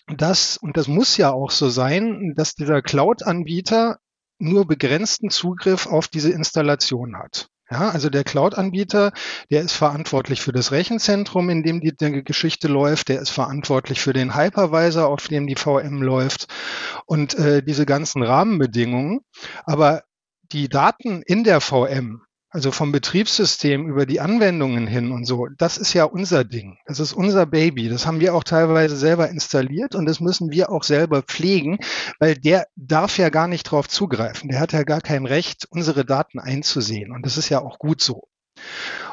dass, 0.08 0.58
und 0.58 0.76
das 0.76 0.88
muss 0.88 1.18
ja 1.18 1.32
auch 1.32 1.52
so 1.52 1.70
sein, 1.70 2.34
dass 2.36 2.56
dieser 2.56 2.82
Cloud-Anbieter 2.82 4.00
nur 4.40 4.66
begrenzten 4.66 5.30
Zugriff 5.30 5.86
auf 5.86 6.08
diese 6.08 6.32
Installation 6.32 7.18
hat. 7.18 7.50
Ja, 7.72 7.90
also 7.90 8.10
der 8.10 8.24
Cloud-Anbieter, 8.24 9.12
der 9.52 9.62
ist 9.62 9.74
verantwortlich 9.74 10.42
für 10.42 10.52
das 10.52 10.72
Rechenzentrum, 10.72 11.50
in 11.50 11.62
dem 11.62 11.82
die, 11.82 11.96
die, 11.96 12.24
Geschichte 12.24 12.68
läuft, 12.68 13.10
der 13.10 13.22
ist 13.22 13.30
verantwortlich 13.30 14.02
für 14.02 14.12
den 14.12 14.36
Hypervisor, 14.36 15.08
auf 15.08 15.28
dem 15.28 15.46
die 15.46 15.56
VM 15.56 16.02
läuft 16.02 16.48
und 17.06 17.36
äh, 17.36 17.62
diese 17.62 17.86
ganzen 17.86 18.24
Rahmenbedingungen. 18.24 19.20
Aber 19.66 20.02
die 20.52 20.68
Daten 20.68 21.22
in 21.22 21.44
der 21.44 21.62
VM, 21.62 22.24
also 22.52 22.72
vom 22.72 22.92
Betriebssystem 22.92 23.88
über 23.88 24.06
die 24.06 24.20
Anwendungen 24.20 24.88
hin 24.88 25.12
und 25.12 25.26
so, 25.26 25.48
das 25.58 25.78
ist 25.78 25.94
ja 25.94 26.06
unser 26.06 26.44
Ding. 26.44 26.78
Das 26.88 27.00
ist 27.00 27.14
unser 27.14 27.46
Baby. 27.46 27.90
Das 27.90 28.08
haben 28.08 28.20
wir 28.20 28.34
auch 28.34 28.44
teilweise 28.44 28.98
selber 28.98 29.30
installiert 29.30 29.94
und 29.94 30.06
das 30.08 30.20
müssen 30.20 30.52
wir 30.52 30.72
auch 30.72 30.84
selber 30.84 31.22
pflegen, 31.22 31.78
weil 32.20 32.36
der 32.36 32.68
darf 32.76 33.18
ja 33.18 33.30
gar 33.30 33.48
nicht 33.48 33.64
drauf 33.64 33.88
zugreifen. 33.88 34.50
Der 34.50 34.60
hat 34.60 34.74
ja 34.74 34.84
gar 34.84 35.02
kein 35.02 35.26
Recht, 35.26 35.68
unsere 35.70 36.06
Daten 36.06 36.40
einzusehen. 36.40 37.12
Und 37.12 37.26
das 37.26 37.38
ist 37.38 37.50
ja 37.50 37.62
auch 37.62 37.78
gut 37.78 38.02
so. 38.02 38.28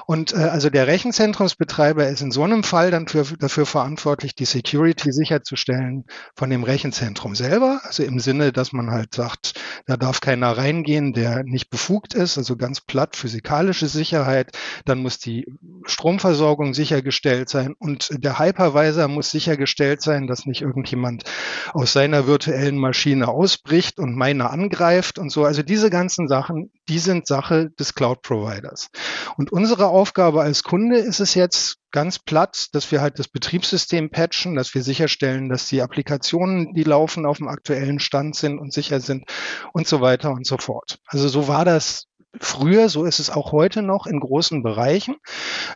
Und 0.06 0.32
äh, 0.32 0.36
also 0.36 0.70
der 0.70 0.86
Rechenzentrumsbetreiber 0.86 2.08
ist 2.08 2.22
in 2.22 2.30
so 2.30 2.44
einem 2.44 2.62
Fall 2.62 2.92
dann 2.92 3.08
für, 3.08 3.24
dafür 3.38 3.66
verantwortlich, 3.66 4.34
die 4.36 4.44
Security 4.44 5.12
sicherzustellen 5.12 6.04
von 6.36 6.48
dem 6.48 6.62
Rechenzentrum 6.62 7.34
selber. 7.34 7.80
Also 7.82 8.04
im 8.04 8.20
Sinne, 8.20 8.52
dass 8.52 8.72
man 8.72 8.90
halt 8.90 9.14
sagt, 9.14 9.54
da 9.86 9.96
darf 9.96 10.20
keiner 10.20 10.56
reingehen, 10.56 11.12
der 11.12 11.42
nicht 11.42 11.70
befugt 11.70 12.14
ist, 12.14 12.38
also 12.38 12.56
ganz 12.56 12.80
platt 12.80 13.16
physikalische 13.16 13.88
Sicherheit. 13.88 14.56
Dann 14.84 14.98
muss 15.02 15.18
die 15.18 15.46
Stromversorgung 15.86 16.72
sichergestellt 16.72 17.48
sein 17.48 17.74
und 17.78 18.10
der 18.12 18.38
Hypervisor 18.38 19.08
muss 19.08 19.30
sichergestellt 19.30 20.02
sein, 20.02 20.28
dass 20.28 20.46
nicht 20.46 20.62
irgendjemand 20.62 21.24
aus 21.72 21.92
seiner 21.92 22.28
virtuellen 22.28 22.78
Maschine 22.78 23.28
ausbricht 23.28 23.98
und 23.98 24.14
meine 24.14 24.50
angreift 24.50 25.18
und 25.18 25.30
so. 25.30 25.44
Also 25.44 25.62
diese 25.62 25.90
ganzen 25.90 26.28
Sachen, 26.28 26.70
die 26.88 27.00
sind 27.00 27.26
Sache 27.26 27.70
des 27.70 27.94
Cloud-Providers. 27.94 28.90
Und 29.36 29.52
unsere 29.52 29.95
Aufgabe 29.96 30.42
als 30.42 30.62
Kunde 30.62 30.98
ist 30.98 31.20
es 31.20 31.34
jetzt 31.34 31.78
ganz 31.90 32.18
platt, 32.18 32.66
dass 32.72 32.92
wir 32.92 33.00
halt 33.00 33.18
das 33.18 33.28
Betriebssystem 33.28 34.10
patchen, 34.10 34.54
dass 34.54 34.74
wir 34.74 34.82
sicherstellen, 34.82 35.48
dass 35.48 35.66
die 35.66 35.80
Applikationen, 35.80 36.74
die 36.74 36.82
laufen, 36.84 37.24
auf 37.24 37.38
dem 37.38 37.48
aktuellen 37.48 37.98
Stand 37.98 38.36
sind 38.36 38.58
und 38.58 38.74
sicher 38.74 39.00
sind 39.00 39.24
und 39.72 39.88
so 39.88 40.02
weiter 40.02 40.32
und 40.32 40.46
so 40.46 40.58
fort. 40.58 40.98
Also 41.06 41.28
so 41.28 41.48
war 41.48 41.64
das 41.64 42.08
früher, 42.38 42.90
so 42.90 43.04
ist 43.04 43.18
es 43.18 43.30
auch 43.30 43.52
heute 43.52 43.80
noch 43.80 44.06
in 44.06 44.20
großen 44.20 44.62
Bereichen. 44.62 45.16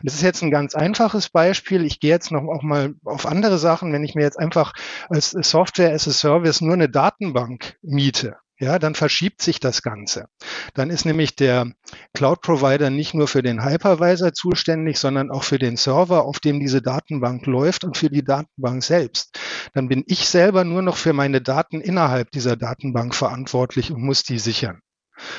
Das 0.03 0.13
ist 0.13 0.21
jetzt 0.21 0.43
ein 0.43 0.51
ganz 0.51 0.75
einfaches 0.75 1.29
Beispiel. 1.29 1.83
Ich 1.83 1.99
gehe 1.99 2.11
jetzt 2.11 2.31
noch 2.31 2.43
auch 2.43 2.61
mal 2.61 2.93
auf 3.03 3.25
andere 3.25 3.57
Sachen. 3.57 3.91
Wenn 3.91 4.03
ich 4.03 4.13
mir 4.13 4.21
jetzt 4.21 4.37
einfach 4.37 4.73
als 5.09 5.31
Software 5.31 5.93
as 5.93 6.07
a 6.07 6.11
Service 6.11 6.61
nur 6.61 6.73
eine 6.73 6.89
Datenbank 6.89 7.77
miete, 7.81 8.35
ja, 8.61 8.77
dann 8.77 8.93
verschiebt 8.93 9.41
sich 9.41 9.59
das 9.59 9.81
Ganze. 9.81 10.27
Dann 10.75 10.91
ist 10.91 11.05
nämlich 11.05 11.35
der 11.35 11.71
Cloud 12.13 12.41
Provider 12.41 12.91
nicht 12.91 13.15
nur 13.15 13.27
für 13.27 13.41
den 13.41 13.65
Hypervisor 13.65 14.33
zuständig, 14.33 14.99
sondern 14.99 15.31
auch 15.31 15.43
für 15.43 15.57
den 15.57 15.77
Server, 15.77 16.25
auf 16.25 16.39
dem 16.39 16.59
diese 16.59 16.81
Datenbank 16.81 17.45
läuft 17.47 17.83
und 17.83 17.97
für 17.97 18.09
die 18.09 18.23
Datenbank 18.23 18.83
selbst. 18.83 19.39
Dann 19.73 19.89
bin 19.89 20.03
ich 20.05 20.29
selber 20.29 20.63
nur 20.63 20.83
noch 20.83 20.97
für 20.97 21.13
meine 21.13 21.41
Daten 21.41 21.81
innerhalb 21.81 22.29
dieser 22.29 22.55
Datenbank 22.55 23.15
verantwortlich 23.15 23.91
und 23.91 24.03
muss 24.03 24.21
die 24.23 24.37
sichern. 24.37 24.79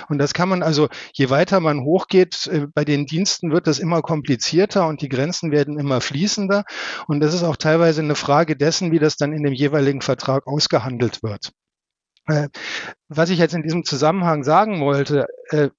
Und 0.09 0.19
das 0.19 0.35
kann 0.35 0.49
man 0.49 0.63
also, 0.63 0.89
je 1.13 1.31
weiter 1.31 1.61
man 1.61 1.81
hochgeht, 1.81 2.47
äh, 2.49 2.67
bei 2.73 2.85
den 2.85 3.07
Diensten 3.07 3.53
wird 3.53 3.67
das 3.67 3.79
immer 3.79 4.03
komplizierter 4.03 4.87
und 4.87 5.01
die 5.01 5.09
Grenzen 5.09 5.51
werden 5.53 5.79
immer 5.79 6.01
fließender. 6.01 6.65
Und 7.07 7.21
das 7.21 7.35
ist 7.35 7.43
auch 7.43 7.57
teilweise 7.57 8.01
eine 8.01 8.15
Frage 8.15 8.57
dessen, 8.57 8.93
wie 8.93 8.99
das 8.99 9.17
dann 9.17 9.33
in 9.33 9.43
dem 9.43 9.53
jeweiligen 9.53 10.03
Vertrag 10.03 10.47
ausgehandelt 10.47 11.23
wird. 11.23 11.53
Äh, 12.27 12.49
was 13.09 13.31
ich 13.31 13.39
jetzt 13.39 13.55
in 13.55 13.63
diesem 13.63 13.85
Zusammenhang 13.85 14.45
sagen 14.45 14.81
wollte, 14.81 15.27
äh, 15.51 15.71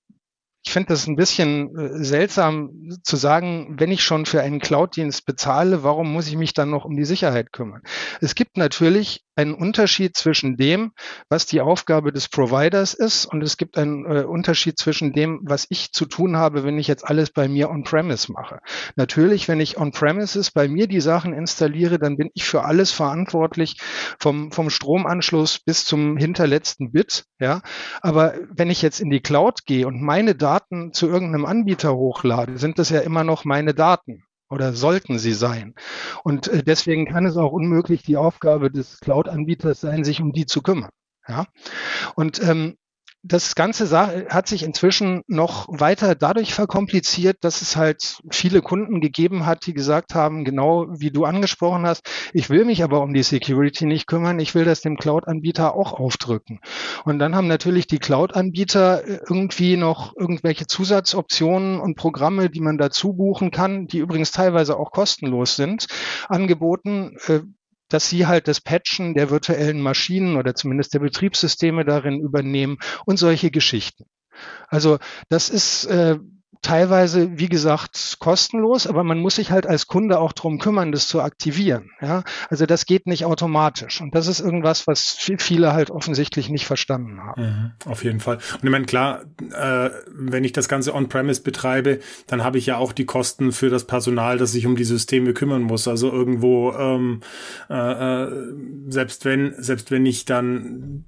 ich 0.65 0.71
finde 0.71 0.89
das 0.89 1.07
ein 1.07 1.17
bisschen 1.17 1.77
äh, 1.77 2.03
seltsam 2.03 2.89
zu 3.03 3.17
sagen, 3.17 3.75
wenn 3.77 3.91
ich 3.91 4.03
schon 4.03 4.25
für 4.25 4.41
einen 4.41 4.59
Cloud-Dienst 4.59 5.25
bezahle, 5.25 5.83
warum 5.83 6.11
muss 6.11 6.27
ich 6.27 6.37
mich 6.37 6.53
dann 6.53 6.69
noch 6.69 6.85
um 6.85 6.95
die 6.95 7.05
Sicherheit 7.05 7.51
kümmern? 7.51 7.81
Es 8.21 8.33
gibt 8.33 8.57
natürlich 8.57 9.23
einen 9.35 9.53
Unterschied 9.53 10.15
zwischen 10.15 10.57
dem, 10.57 10.91
was 11.29 11.45
die 11.45 11.61
Aufgabe 11.61 12.11
des 12.11 12.29
Providers 12.29 12.93
ist, 12.93 13.25
und 13.25 13.41
es 13.41 13.57
gibt 13.57 13.77
einen 13.77 14.05
äh, 14.05 14.23
Unterschied 14.23 14.77
zwischen 14.77 15.13
dem, 15.13 15.39
was 15.43 15.65
ich 15.69 15.91
zu 15.91 16.05
tun 16.05 16.37
habe, 16.37 16.63
wenn 16.63 16.77
ich 16.77 16.87
jetzt 16.87 17.07
alles 17.07 17.31
bei 17.31 17.47
mir 17.47 17.69
on-premise 17.69 18.31
mache. 18.31 18.59
Natürlich, 18.95 19.47
wenn 19.47 19.59
ich 19.59 19.77
on-premises 19.77 20.51
bei 20.51 20.67
mir 20.67 20.87
die 20.87 21.01
Sachen 21.01 21.33
installiere, 21.33 21.99
dann 21.99 22.17
bin 22.17 22.29
ich 22.33 22.45
für 22.45 22.63
alles 22.63 22.91
verantwortlich, 22.91 23.77
vom, 24.19 24.51
vom 24.51 24.69
Stromanschluss 24.69 25.59
bis 25.59 25.85
zum 25.85 26.17
hinterletzten 26.17 26.91
Bit. 26.91 27.25
Ja, 27.39 27.61
aber 28.01 28.35
wenn 28.49 28.69
ich 28.69 28.81
jetzt 28.81 28.99
in 28.99 29.09
die 29.09 29.21
Cloud 29.21 29.65
gehe 29.65 29.87
und 29.87 30.01
meine 30.01 30.35
Daten 30.35 30.93
zu 30.93 31.07
irgendeinem 31.07 31.45
Anbieter 31.45 31.95
hochlade, 31.95 32.57
sind 32.57 32.79
das 32.79 32.89
ja 32.89 33.01
immer 33.01 33.23
noch 33.23 33.45
meine 33.45 33.73
Daten 33.73 34.23
oder 34.53 34.73
sollten 34.73 35.19
sie 35.19 35.33
sein. 35.33 35.73
Und 36.23 36.47
äh, 36.47 36.63
deswegen 36.63 37.05
kann 37.05 37.25
es 37.25 37.35
auch 37.37 37.51
unmöglich 37.51 38.03
die 38.03 38.17
Aufgabe 38.17 38.71
des 38.71 38.99
Cloud-Anbieters 38.99 39.81
sein, 39.81 40.03
sich 40.03 40.21
um 40.21 40.31
die 40.31 40.45
zu 40.45 40.61
kümmern. 40.61 40.91
Ja, 41.27 41.45
und 42.15 42.41
ähm, 42.43 42.75
das 43.25 43.55
Ganze 43.55 43.89
hat 44.29 44.47
sich 44.49 44.63
inzwischen 44.63 45.23
noch 45.27 45.67
weiter 45.69 46.13
dadurch 46.13 46.53
verkompliziert, 46.53 47.37
dass 47.41 47.61
es 47.61 47.77
halt 47.77 48.19
viele 48.29 48.61
Kunden 48.61 48.99
gegeben 48.99 49.45
hat, 49.45 49.65
die 49.65 49.73
gesagt 49.73 50.13
haben, 50.13 50.43
genau 50.43 50.87
wie 50.89 51.09
du 51.09 51.23
angesprochen 51.23 51.85
hast, 51.85 52.05
ich 52.33 52.49
will 52.49 52.65
mich 52.65 52.83
aber 52.83 53.01
um 53.01 53.13
die 53.13 53.23
Security 53.23 53.85
nicht 53.85 54.07
kümmern, 54.07 54.39
ich 54.41 54.55
will 54.55 54.65
das 54.65 54.81
dem 54.81 54.97
Cloud-Anbieter 54.97 55.73
auch 55.73 55.93
aufdrücken. 55.93 56.59
Und 57.05 57.19
dann 57.19 57.33
haben 57.33 57.47
natürlich 57.47 57.87
die 57.87 57.99
Cloud-Anbieter 57.99 59.07
äh, 59.07 59.19
irgendwie 59.29 59.77
noch 59.77 60.13
irgendwelche 60.17 60.67
Zusatzoptionen 60.67 61.79
und 61.79 61.95
Programme, 61.95 62.49
die 62.49 62.61
man 62.61 62.77
dazu 62.77 63.13
buchen 63.13 63.51
kann, 63.51 63.87
die 63.87 63.99
übrigens 63.99 64.31
teilweise 64.31 64.77
auch 64.77 64.91
kostenlos 64.91 65.55
sind, 65.55 65.87
angeboten, 66.27 67.15
äh, 67.27 67.39
dass 67.93 68.09
sie 68.09 68.25
halt 68.25 68.47
das 68.47 68.59
Patchen 68.59 69.13
der 69.13 69.29
virtuellen 69.29 69.79
Maschinen 69.79 70.35
oder 70.35 70.55
zumindest 70.55 70.93
der 70.93 70.99
Betriebssysteme 70.99 71.85
darin 71.85 72.19
übernehmen 72.19 72.77
und 73.05 73.17
solche 73.17 73.51
Geschichten. 73.51 74.05
Also 74.67 74.97
das 75.29 75.49
ist 75.49 75.85
äh, 75.85 76.17
teilweise, 76.63 77.37
wie 77.37 77.49
gesagt, 77.49 78.17
kostenlos, 78.19 78.87
aber 78.87 79.03
man 79.03 79.19
muss 79.19 79.35
sich 79.35 79.51
halt 79.51 79.67
als 79.67 79.87
Kunde 79.87 80.19
auch 80.19 80.33
drum 80.33 80.57
kümmern, 80.57 80.91
das 80.91 81.07
zu 81.07 81.21
aktivieren. 81.21 81.91
Ja? 82.01 82.23
Also 82.49 82.65
das 82.65 82.85
geht 82.85 83.05
nicht 83.05 83.25
automatisch. 83.25 84.01
Und 84.01 84.15
das 84.15 84.27
ist 84.27 84.39
irgendwas, 84.39 84.87
was 84.87 85.15
viele 85.37 85.73
halt 85.73 85.91
offensichtlich 85.91 86.49
nicht 86.49 86.65
verstanden 86.65 87.21
haben. 87.21 87.41
Mhm, 87.41 87.71
auf 87.91 88.03
jeden 88.03 88.19
Fall. 88.19 88.37
Und 88.53 88.63
ich 88.63 88.69
meine, 88.69 88.85
klar, 88.85 89.23
äh, 89.51 89.89
wenn 90.07 90.43
ich 90.43 90.53
das 90.53 90.67
Ganze 90.67 90.95
on-premise 90.95 91.41
betreibe, 91.41 91.99
dann 92.27 92.43
habe 92.43 92.57
ich 92.57 92.65
ja 92.65 92.77
auch 92.77 92.93
die 92.93 93.05
Kosten 93.05 93.51
für 93.51 93.69
das 93.69 93.85
Personal, 93.85 94.37
das 94.37 94.53
sich 94.53 94.65
um 94.65 94.75
die 94.75 94.83
Systeme 94.83 95.33
kümmern 95.33 95.61
muss. 95.61 95.87
Also 95.87 96.11
irgendwo, 96.11 96.73
ähm, 96.73 97.21
äh, 97.69 98.23
äh 98.23 98.31
selbst 98.87 99.25
wenn, 99.25 99.53
selbst 99.57 99.91
wenn 99.91 100.05
ich 100.05 100.25
dann 100.25 101.05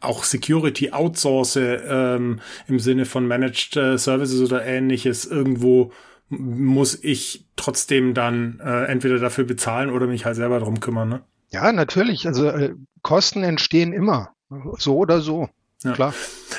auch 0.00 0.24
Security 0.24 0.92
outsource 0.92 1.56
ähm, 1.56 2.40
im 2.66 2.78
Sinne 2.78 3.04
von 3.04 3.26
Managed 3.26 3.76
äh, 3.76 3.98
Services 3.98 4.40
oder 4.40 4.64
ähnliches 4.64 5.24
irgendwo 5.24 5.92
muss 6.30 7.02
ich 7.02 7.46
trotzdem 7.56 8.14
dann 8.14 8.60
äh, 8.62 8.84
entweder 8.84 9.18
dafür 9.18 9.44
bezahlen 9.44 9.90
oder 9.90 10.06
mich 10.06 10.24
halt 10.24 10.36
selber 10.36 10.60
drum 10.60 10.80
kümmern. 10.80 11.08
Ne? 11.08 11.20
Ja, 11.50 11.72
natürlich. 11.72 12.26
Also 12.26 12.48
äh, 12.48 12.74
Kosten 13.02 13.42
entstehen 13.42 13.92
immer, 13.92 14.34
so 14.76 14.96
oder 14.96 15.20
so. 15.20 15.48
Ja. 15.84 15.92
Klar. 15.92 16.12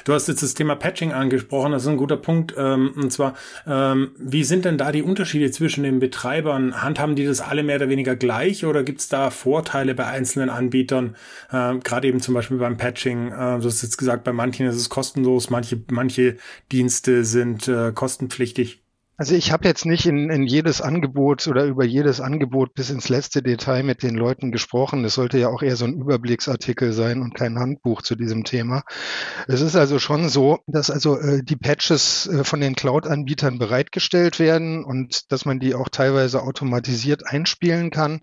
Du 0.05 0.13
hast 0.13 0.29
jetzt 0.29 0.41
das 0.41 0.53
Thema 0.53 0.75
Patching 0.75 1.11
angesprochen, 1.11 1.73
das 1.73 1.83
ist 1.83 1.89
ein 1.89 1.97
guter 1.97 2.15
Punkt. 2.15 2.53
Ähm, 2.57 2.93
und 2.95 3.11
zwar, 3.11 3.35
ähm, 3.67 4.11
wie 4.17 4.45
sind 4.45 4.63
denn 4.63 4.77
da 4.77 4.93
die 4.93 5.03
Unterschiede 5.03 5.51
zwischen 5.51 5.83
den 5.83 5.99
Betreibern? 5.99 6.81
Handhaben 6.81 7.15
die 7.17 7.25
das 7.25 7.41
alle 7.41 7.63
mehr 7.63 7.75
oder 7.75 7.89
weniger 7.89 8.15
gleich 8.15 8.63
oder 8.65 8.83
gibt 8.83 9.01
es 9.01 9.09
da 9.09 9.29
Vorteile 9.29 9.93
bei 9.93 10.05
einzelnen 10.05 10.49
Anbietern? 10.49 11.17
Ähm, 11.51 11.81
Gerade 11.81 12.07
eben 12.07 12.21
zum 12.21 12.33
Beispiel 12.33 12.57
beim 12.57 12.77
Patching. 12.77 13.27
Äh, 13.27 13.59
du 13.59 13.65
hast 13.65 13.81
jetzt 13.81 13.97
gesagt, 13.97 14.23
bei 14.23 14.31
manchen 14.31 14.67
ist 14.67 14.77
es 14.77 14.87
kostenlos, 14.87 15.49
manche, 15.49 15.81
manche 15.91 16.37
Dienste 16.71 17.25
sind 17.25 17.67
äh, 17.67 17.91
kostenpflichtig. 17.93 18.81
Also 19.19 19.35
ich 19.35 19.51
habe 19.51 19.67
jetzt 19.67 19.85
nicht 19.85 20.05
in, 20.05 20.29
in 20.29 20.43
jedes 20.43 20.79
Angebot 20.81 21.45
oder 21.49 21.65
über 21.65 21.83
jedes 21.83 22.21
Angebot 22.21 22.73
bis 22.73 22.89
ins 22.89 23.09
letzte 23.09 23.43
Detail 23.43 23.83
mit 23.83 24.01
den 24.01 24.15
Leuten 24.15 24.49
gesprochen. 24.49 25.03
Das 25.03 25.15
sollte 25.15 25.37
ja 25.37 25.49
auch 25.49 25.61
eher 25.61 25.75
so 25.75 25.83
ein 25.83 25.99
Überblicksartikel 25.99 26.93
sein 26.93 27.21
und 27.21 27.35
kein 27.35 27.59
Handbuch 27.59 28.01
zu 28.01 28.15
diesem 28.15 28.45
Thema. 28.45 28.83
Es 29.49 29.59
ist 29.59 29.75
also 29.75 29.99
schon 29.99 30.29
so, 30.29 30.59
dass 30.67 30.89
also 30.89 31.19
äh, 31.19 31.43
die 31.43 31.57
Patches 31.57 32.27
äh, 32.27 32.45
von 32.45 32.61
den 32.61 32.75
Cloud-Anbietern 32.75 33.59
bereitgestellt 33.59 34.39
werden 34.39 34.85
und 34.85 35.33
dass 35.33 35.43
man 35.43 35.59
die 35.59 35.75
auch 35.75 35.89
teilweise 35.89 36.41
automatisiert 36.41 37.27
einspielen 37.27 37.91
kann. 37.91 38.21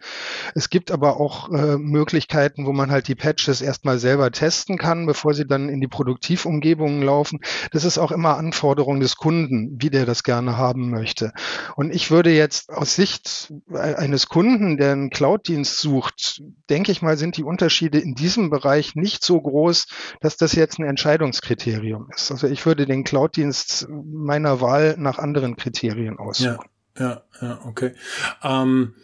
Es 0.54 0.70
gibt 0.70 0.90
aber 0.90 1.20
auch 1.20 1.52
äh, 1.52 1.76
Möglichkeiten, 1.76 2.64
wo 2.64 2.72
man 2.72 2.90
halt 2.90 3.08
die 3.08 3.14
Patches 3.14 3.60
erstmal 3.60 3.98
selber 3.98 4.30
testen 4.30 4.78
kann, 4.78 5.04
bevor 5.04 5.34
sie 5.34 5.46
dann 5.46 5.68
in 5.68 5.82
die 5.82 5.88
Produktivumgebungen 5.88 7.02
laufen. 7.02 7.40
Das 7.70 7.84
ist 7.84 7.98
auch 7.98 8.12
immer 8.12 8.38
Anforderung 8.38 9.00
des 9.00 9.16
Kunden, 9.16 9.76
wie 9.78 9.90
der 9.90 10.06
das 10.06 10.22
gerne 10.22 10.56
haben 10.56 10.85
haben 10.86 10.90
möchte. 10.90 11.32
Und 11.76 11.94
ich 11.94 12.10
würde 12.10 12.30
jetzt 12.30 12.70
aus 12.70 12.94
Sicht 12.94 13.52
eines 13.72 14.28
Kunden, 14.28 14.76
der 14.76 14.92
einen 14.92 15.10
Cloud-Dienst 15.10 15.78
sucht, 15.78 16.42
denke 16.70 16.92
ich 16.92 17.02
mal, 17.02 17.16
sind 17.16 17.36
die 17.36 17.44
Unterschiede 17.44 17.98
in 17.98 18.14
diesem 18.14 18.50
Bereich 18.50 18.94
nicht 18.94 19.24
so 19.24 19.40
groß, 19.40 19.86
dass 20.20 20.36
das 20.36 20.52
jetzt 20.52 20.78
ein 20.78 20.86
Entscheidungskriterium 20.86 22.08
ist. 22.14 22.30
Also 22.30 22.46
ich 22.46 22.64
würde 22.66 22.86
den 22.86 23.04
Cloud-Dienst 23.04 23.88
meiner 23.90 24.60
Wahl 24.60 24.96
nach 24.98 25.18
anderen 25.18 25.56
Kriterien 25.56 26.18
aussuchen. 26.18 26.58
Ja, 26.98 27.22
ja, 27.40 27.46
ja 27.46 27.60
okay. 27.64 27.92
Ähm 28.42 28.94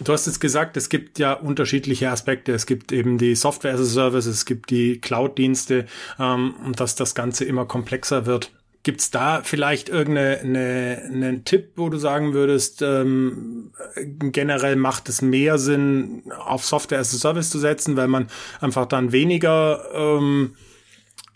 Du 0.00 0.12
hast 0.12 0.26
jetzt 0.26 0.40
gesagt, 0.40 0.76
es 0.76 0.88
gibt 0.88 1.20
ja 1.20 1.32
unterschiedliche 1.34 2.10
Aspekte. 2.10 2.52
Es 2.52 2.66
gibt 2.66 2.90
eben 2.90 3.18
die 3.18 3.36
Software 3.36 3.74
as 3.74 3.80
a 3.80 3.84
Service, 3.84 4.26
es 4.26 4.46
gibt 4.46 4.70
die 4.70 5.00
Cloud-Dienste 5.00 5.86
ähm, 6.18 6.56
und 6.64 6.80
dass 6.80 6.96
das 6.96 7.14
Ganze 7.14 7.44
immer 7.44 7.66
komplexer 7.66 8.26
wird. 8.26 8.50
Gibt's 8.84 9.10
da 9.12 9.42
vielleicht 9.44 9.88
irgendeinen 9.88 11.22
eine, 11.22 11.44
Tipp, 11.44 11.72
wo 11.76 11.88
du 11.88 11.98
sagen 11.98 12.34
würdest, 12.34 12.82
ähm, 12.82 13.72
generell 14.20 14.74
macht 14.74 15.08
es 15.08 15.22
mehr 15.22 15.58
Sinn, 15.58 16.24
auf 16.36 16.64
Software 16.64 16.98
as 16.98 17.14
a 17.14 17.18
Service 17.18 17.50
zu 17.50 17.60
setzen, 17.60 17.96
weil 17.96 18.08
man 18.08 18.26
einfach 18.60 18.86
dann 18.86 19.12
weniger 19.12 19.84
ähm, 19.94 20.56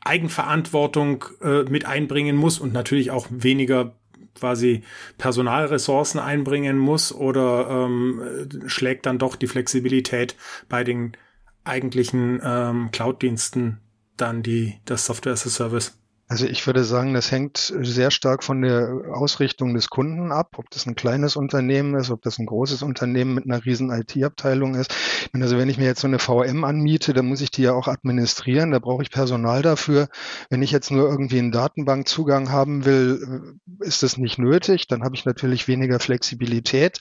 Eigenverantwortung 0.01 1.25
äh, 1.41 1.63
mit 1.65 1.87
einbringen 1.87 2.37
muss 2.37 2.59
und 2.59 2.73
natürlich 2.73 3.11
auch 3.13 3.27
weniger 3.31 3.95
quasi 4.35 4.83
Personalressourcen 5.19 6.21
einbringen 6.21 6.79
muss 6.79 7.13
oder 7.13 7.87
ähm, 7.87 8.49
schlägt 8.67 9.07
dann 9.07 9.19
doch 9.19 9.37
die 9.37 9.47
Flexibilität 9.47 10.37
bei 10.69 10.85
den 10.85 11.17
eigentlichen 11.65 12.41
ähm, 12.45 12.91
Cloud-Diensten 12.93 13.79
dann 14.17 14.43
die 14.43 14.75
das 14.85 15.07
Software 15.07 15.33
as 15.33 15.47
a 15.47 15.51
Service? 15.51 15.99
Also 16.29 16.47
ich 16.47 16.67
würde 16.67 16.83
sagen, 16.83 17.15
das 17.15 17.31
hängt 17.31 17.73
sehr 17.81 18.11
stark 18.11 18.43
von 18.43 18.61
der 18.61 19.13
Ausrichtung 19.13 19.75
des 19.75 19.91
Kunden 19.91 20.33
ab, 20.33 20.55
ob 20.57 20.69
das 20.71 20.85
ein 20.87 20.97
kleines 20.97 21.37
Unternehmen 21.37 21.95
ist, 21.95 22.11
ob 22.11 22.23
das 22.23 22.39
ein 22.39 22.47
großes 22.47 22.83
Unternehmen 22.83 23.35
mit 23.35 23.45
einer 23.45 23.65
riesen 23.65 23.91
IT-Abteilung 23.91 24.75
ist. 24.75 24.93
Also 25.33 25.57
wenn 25.57 25.69
ich 25.69 25.79
mir 25.79 25.85
jetzt 25.85 26.01
so 26.01 26.09
eine 26.09 26.19
VM 26.19 26.65
anmiete, 26.65 27.13
dann 27.13 27.27
muss 27.27 27.41
ich 27.41 27.53
die 27.53 27.63
ja 27.63 27.75
auch 27.75 27.87
administrieren, 27.87 28.73
da 28.73 28.81
brauche 28.81 29.03
ich 29.03 29.11
Personal 29.11 29.63
dafür. 29.63 30.09
Wenn 30.51 30.63
ich 30.63 30.73
jetzt 30.73 30.91
nur 30.91 31.09
irgendwie 31.09 31.39
einen 31.39 31.53
Datenbankzugang 31.53 32.51
haben 32.51 32.85
will, 32.85 33.55
äh, 33.81 33.87
ist 33.87 34.03
das 34.03 34.17
nicht 34.17 34.39
nötig, 34.39 34.89
dann 34.89 35.05
habe 35.05 35.15
ich 35.15 35.27
natürlich 35.27 35.69
weniger 35.69 36.01
Flexibilität. 36.01 36.99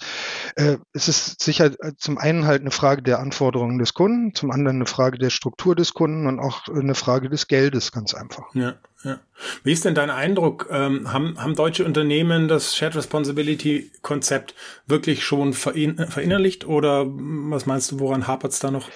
Äh, 0.55 0.77
es 0.93 1.07
ist 1.07 1.41
sicher 1.41 1.71
zum 1.97 2.19
einen 2.19 2.45
halt 2.45 2.61
eine 2.61 2.71
Frage 2.71 3.01
der 3.01 3.19
Anforderungen 3.19 3.79
des 3.79 3.95
Kunden, 3.95 4.35
zum 4.35 4.51
anderen 4.51 4.77
eine 4.77 4.85
Frage 4.85 5.17
der 5.17 5.31
Struktur 5.31 5.75
des 5.75 5.95
Kunden 5.95 6.27
und 6.27 6.39
auch 6.39 6.67
eine 6.67 6.93
Frage 6.93 7.29
des 7.29 7.47
Geldes, 7.47 7.91
ganz 7.91 8.13
einfach. 8.13 8.53
Ja. 8.53 8.75
Ja. 9.05 9.19
Wie 9.63 9.71
ist 9.71 9.85
denn 9.85 9.93
dein 9.93 10.09
Eindruck? 10.09 10.67
Ähm, 10.71 11.13
haben, 11.13 11.39
haben 11.39 11.53
deutsche 11.55 11.85
Unternehmen 11.85 12.47
das 12.47 12.75
Shared 12.75 12.95
Responsibility 12.95 13.91
Konzept 14.01 14.55
wirklich 14.87 15.23
schon 15.23 15.53
verinnerlicht 15.53 16.65
oder 16.65 17.05
was 17.05 17.67
meinst 17.67 17.91
du, 17.91 17.99
woran 17.99 18.25
hapert 18.25 18.53
es 18.53 18.59
da 18.59 18.71
noch? 18.71 18.89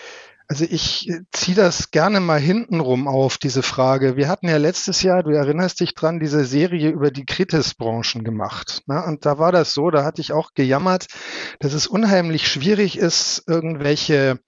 Also 0.51 0.65
ich 0.67 1.11
ziehe 1.31 1.55
das 1.55 1.91
gerne 1.91 2.19
mal 2.19 2.39
hintenrum 2.39 3.07
auf, 3.07 3.37
diese 3.37 3.61
Frage. 3.61 4.17
Wir 4.17 4.27
hatten 4.27 4.47
ja 4.49 4.57
letztes 4.57 5.03
Jahr, 5.03 5.21
du 5.21 5.29
erinnerst 5.29 5.79
dich 5.79 5.93
dran, 5.93 6.19
diese 6.19 6.43
Serie 6.43 6.89
über 6.89 7.11
die 7.11 7.27
Kritis-Branchen 7.27 8.23
gemacht. 8.23 8.81
Ne? 8.87 9.03
Und 9.05 9.27
da 9.27 9.37
war 9.37 9.51
das 9.51 9.75
so, 9.75 9.91
da 9.91 10.03
hatte 10.03 10.21
ich 10.21 10.33
auch 10.33 10.55
gejammert, 10.55 11.05
dass 11.59 11.73
es 11.73 11.85
unheimlich 11.85 12.47
schwierig 12.47 12.97
ist, 12.97 13.43
irgendwelche 13.45 14.39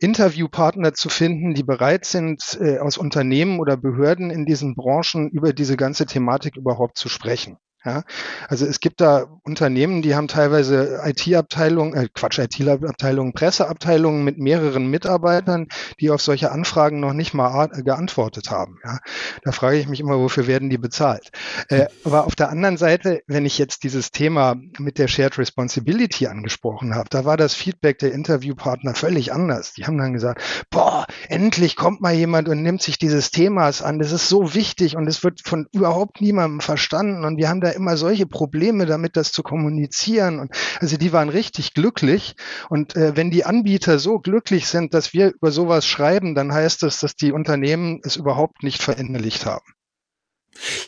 Interviewpartner 0.00 0.92
zu 0.92 1.08
finden, 1.08 1.54
die 1.54 1.62
bereit 1.62 2.04
sind, 2.04 2.58
äh, 2.60 2.80
aus 2.80 2.98
Unternehmen 2.98 3.60
oder 3.60 3.76
Behörden 3.76 4.30
in 4.30 4.46
diesen 4.46 4.74
Branchen 4.74 5.30
über 5.30 5.52
diese 5.52 5.76
ganze 5.76 6.04
Thematik 6.04 6.56
überhaupt 6.56 6.98
zu 6.98 7.08
sprechen. 7.08 7.58
Ja, 7.84 8.02
also 8.48 8.64
es 8.64 8.80
gibt 8.80 9.02
da 9.02 9.26
Unternehmen, 9.42 10.00
die 10.00 10.14
haben 10.14 10.26
teilweise 10.26 11.02
IT-Abteilungen, 11.04 11.92
äh 11.94 12.08
Quatsch, 12.14 12.38
IT-Abteilungen, 12.38 13.34
Presseabteilungen 13.34 14.24
mit 14.24 14.38
mehreren 14.38 14.88
Mitarbeitern, 14.88 15.68
die 16.00 16.10
auf 16.10 16.22
solche 16.22 16.50
Anfragen 16.50 17.00
noch 17.00 17.12
nicht 17.12 17.34
mal 17.34 17.68
geantwortet 17.68 18.50
haben. 18.50 18.78
Ja, 18.84 19.00
da 19.42 19.52
frage 19.52 19.76
ich 19.76 19.86
mich 19.86 20.00
immer, 20.00 20.18
wofür 20.18 20.46
werden 20.46 20.70
die 20.70 20.78
bezahlt? 20.78 21.30
Äh, 21.68 21.86
aber 22.04 22.26
auf 22.26 22.34
der 22.34 22.48
anderen 22.48 22.78
Seite, 22.78 23.22
wenn 23.26 23.44
ich 23.44 23.58
jetzt 23.58 23.82
dieses 23.82 24.10
Thema 24.10 24.56
mit 24.78 24.98
der 24.98 25.08
Shared 25.08 25.36
Responsibility 25.36 26.26
angesprochen 26.26 26.94
habe, 26.94 27.10
da 27.10 27.26
war 27.26 27.36
das 27.36 27.52
Feedback 27.52 27.98
der 27.98 28.12
Interviewpartner 28.12 28.94
völlig 28.94 29.32
anders. 29.34 29.74
Die 29.74 29.84
haben 29.84 29.98
dann 29.98 30.14
gesagt, 30.14 30.40
boah, 30.70 31.06
endlich 31.28 31.76
kommt 31.76 32.00
mal 32.00 32.14
jemand 32.14 32.48
und 32.48 32.62
nimmt 32.62 32.80
sich 32.80 32.98
dieses 32.98 33.30
Themas 33.30 33.82
an. 33.82 33.98
Das 33.98 34.10
ist 34.10 34.30
so 34.30 34.54
wichtig 34.54 34.96
und 34.96 35.06
es 35.06 35.22
wird 35.22 35.42
von 35.44 35.66
überhaupt 35.72 36.22
niemandem 36.22 36.60
verstanden 36.60 37.24
und 37.26 37.36
wir 37.36 37.50
haben 37.50 37.60
da 37.60 37.73
immer 37.74 37.96
solche 37.96 38.26
Probleme 38.26 38.86
damit, 38.86 39.16
das 39.16 39.32
zu 39.32 39.42
kommunizieren. 39.42 40.38
Und 40.38 40.52
also 40.80 40.96
die 40.96 41.12
waren 41.12 41.28
richtig 41.28 41.74
glücklich. 41.74 42.36
Und 42.68 42.96
äh, 42.96 43.16
wenn 43.16 43.30
die 43.30 43.44
Anbieter 43.44 43.98
so 43.98 44.18
glücklich 44.18 44.66
sind, 44.66 44.94
dass 44.94 45.12
wir 45.12 45.32
über 45.34 45.50
sowas 45.50 45.86
schreiben, 45.86 46.34
dann 46.34 46.52
heißt 46.52 46.82
das, 46.82 46.98
dass 46.98 47.16
die 47.16 47.32
Unternehmen 47.32 48.00
es 48.04 48.16
überhaupt 48.16 48.62
nicht 48.62 48.82
verinnerlicht 48.82 49.46
haben. 49.46 49.64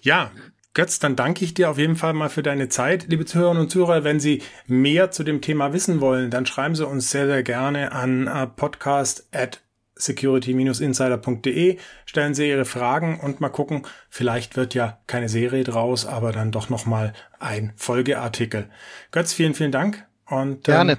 Ja, 0.03 0.31
Götz, 0.77 0.99
dann 0.99 1.17
danke 1.17 1.43
ich 1.43 1.55
dir 1.55 1.71
auf 1.71 1.79
jeden 1.79 1.97
Fall 1.97 2.13
mal 2.13 2.29
für 2.29 2.43
deine 2.43 2.69
Zeit, 2.69 3.07
liebe 3.09 3.25
Zuhörerinnen 3.25 3.63
und 3.63 3.71
Zuhörer. 3.71 4.05
Wenn 4.05 4.21
Sie 4.21 4.43
mehr 4.67 5.11
zu 5.11 5.25
dem 5.25 5.41
Thema 5.41 5.73
wissen 5.73 6.03
wollen, 6.03 6.31
dann 6.31 6.45
schreiben 6.45 6.75
Sie 6.75 6.87
uns 6.87 7.11
sehr, 7.11 7.27
sehr 7.27 7.43
gerne 7.43 7.93
an 7.93 8.27
äh, 8.27 8.47
podcast 8.47 9.27
at 9.33 9.66
security-insider.de. 9.97 11.79
Stellen 12.05 12.35
Sie 12.35 12.49
Ihre 12.49 12.65
Fragen 12.65 13.19
und 13.21 13.41
mal 13.41 13.49
gucken, 13.49 13.83
vielleicht 14.11 14.57
wird 14.57 14.75
ja 14.75 14.99
keine 15.07 15.29
Serie 15.29 15.65
draus, 15.65 16.07
aber 16.07 16.33
dann 16.33 16.53
doch 16.53 16.69
nochmal 16.69 17.13
ein 17.39 17.73
Folgeartikel. 17.77 18.69
Götz, 19.11 19.33
vielen, 19.33 19.55
vielen 19.55 19.73
Dank 19.73 20.07
und 20.27 20.57
ähm, 20.57 20.63
gerne. 20.63 20.93
Ähm, 20.93 20.99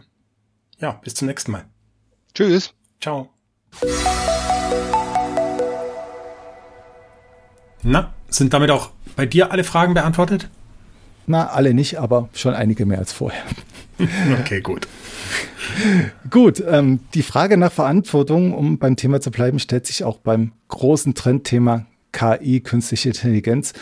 ja, 0.79 0.91
bis 1.03 1.15
zum 1.15 1.27
nächsten 1.27 1.51
Mal. 1.51 1.65
Tschüss. 2.33 2.73
Ciao. 3.01 3.29
Na, 7.83 8.13
sind 8.29 8.53
damit 8.53 8.71
auch 8.71 8.91
bei 9.15 9.25
dir 9.25 9.51
alle 9.51 9.63
Fragen 9.63 9.93
beantwortet? 9.93 10.49
Na, 11.25 11.47
alle 11.47 11.73
nicht, 11.73 11.99
aber 11.99 12.29
schon 12.33 12.53
einige 12.53 12.86
mehr 12.86 12.99
als 12.99 13.13
vorher. 13.13 13.43
okay, 14.39 14.62
gut. 14.62 14.88
Gut, 16.29 16.63
ähm, 16.67 16.99
die 17.13 17.23
Frage 17.23 17.57
nach 17.57 17.71
Verantwortung, 17.71 18.53
um 18.53 18.77
beim 18.77 18.95
Thema 18.95 19.21
zu 19.21 19.31
bleiben, 19.31 19.60
stellt 19.60 19.86
sich 19.86 20.03
auch 20.03 20.17
beim 20.17 20.51
großen 20.69 21.13
Trendthema 21.13 21.86
KI, 22.12 22.62
künstliche 22.62 23.10
Intelligenz, 23.10 23.73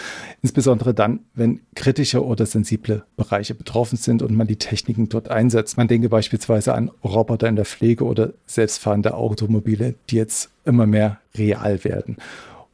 insbesondere 0.41 0.93
dann, 0.93 1.21
wenn 1.36 1.62
kritische 1.75 2.25
oder 2.25 2.45
sensible 2.45 3.04
Bereiche 3.15 3.56
betroffen 3.56 3.97
sind 3.97 4.21
und 4.21 4.36
man 4.36 4.47
die 4.47 4.58
Techniken 4.58 5.08
dort 5.08 5.30
einsetzt. 5.30 5.78
Man 5.78 5.88
denke 5.88 6.10
beispielsweise 6.10 6.73
an 6.73 6.91
Roboter 7.04 7.47
in 7.47 7.56
der 7.56 7.65
Pflege 7.65 8.04
oder 8.04 8.34
selbstfahrende 8.45 9.13
Automobile, 9.13 9.95
die 10.10 10.17
jetzt 10.17 10.49
immer 10.65 10.86
mehr 10.86 11.19
real 11.36 11.84
werden. 11.84 12.17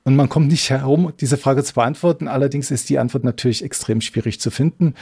Und 0.04 0.16
man 0.16 0.30
kommt 0.30 0.48
nicht 0.48 0.70
herum, 0.72 1.14
diese 1.20 1.38
Frage 1.38 1.64
zu 1.64 1.76
beantworten. 1.76 2.28
Allerdings 2.28 2.72
ist 2.72 2.90
die 2.90 2.98
Antwort 2.98 3.24
natürlich 3.24 3.64
extrem 3.64 4.02
schwierig 4.02 4.40
zu 4.40 4.50
finden. 4.50 4.96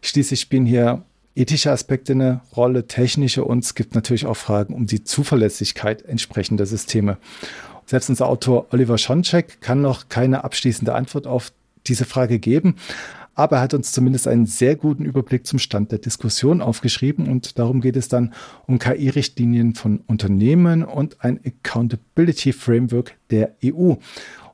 Schließlich 0.00 0.40
spielen 0.40 0.64
hier 0.64 1.02
ethische 1.36 1.70
Aspekte 1.70 2.12
eine 2.12 2.40
Rolle, 2.56 2.86
technische 2.86 3.44
und 3.44 3.62
es 3.62 3.74
gibt 3.74 3.94
natürlich 3.94 4.26
auch 4.26 4.36
Fragen 4.36 4.74
um 4.74 4.86
die 4.86 5.04
Zuverlässigkeit 5.04 6.02
entsprechender 6.02 6.66
Systeme. 6.66 7.18
Selbst 7.84 8.08
unser 8.08 8.28
Autor 8.28 8.66
Oliver 8.70 8.98
Schoncheck 8.98 9.60
kann 9.60 9.80
noch 9.80 10.08
keine 10.08 10.42
abschließende 10.42 10.94
Antwort 10.94 11.26
auf 11.26 11.52
diese 11.86 12.04
Frage 12.04 12.40
geben, 12.40 12.76
aber 13.36 13.56
er 13.56 13.62
hat 13.62 13.74
uns 13.74 13.92
zumindest 13.92 14.26
einen 14.26 14.46
sehr 14.46 14.76
guten 14.76 15.04
Überblick 15.04 15.46
zum 15.46 15.58
Stand 15.58 15.92
der 15.92 15.98
Diskussion 15.98 16.62
aufgeschrieben 16.62 17.28
und 17.28 17.58
darum 17.58 17.82
geht 17.82 17.96
es 17.96 18.08
dann 18.08 18.32
um 18.66 18.78
KI-Richtlinien 18.78 19.74
von 19.74 20.00
Unternehmen 20.06 20.82
und 20.82 21.22
ein 21.22 21.38
Accountability 21.44 22.54
Framework 22.54 23.14
der 23.30 23.54
EU. 23.62 23.94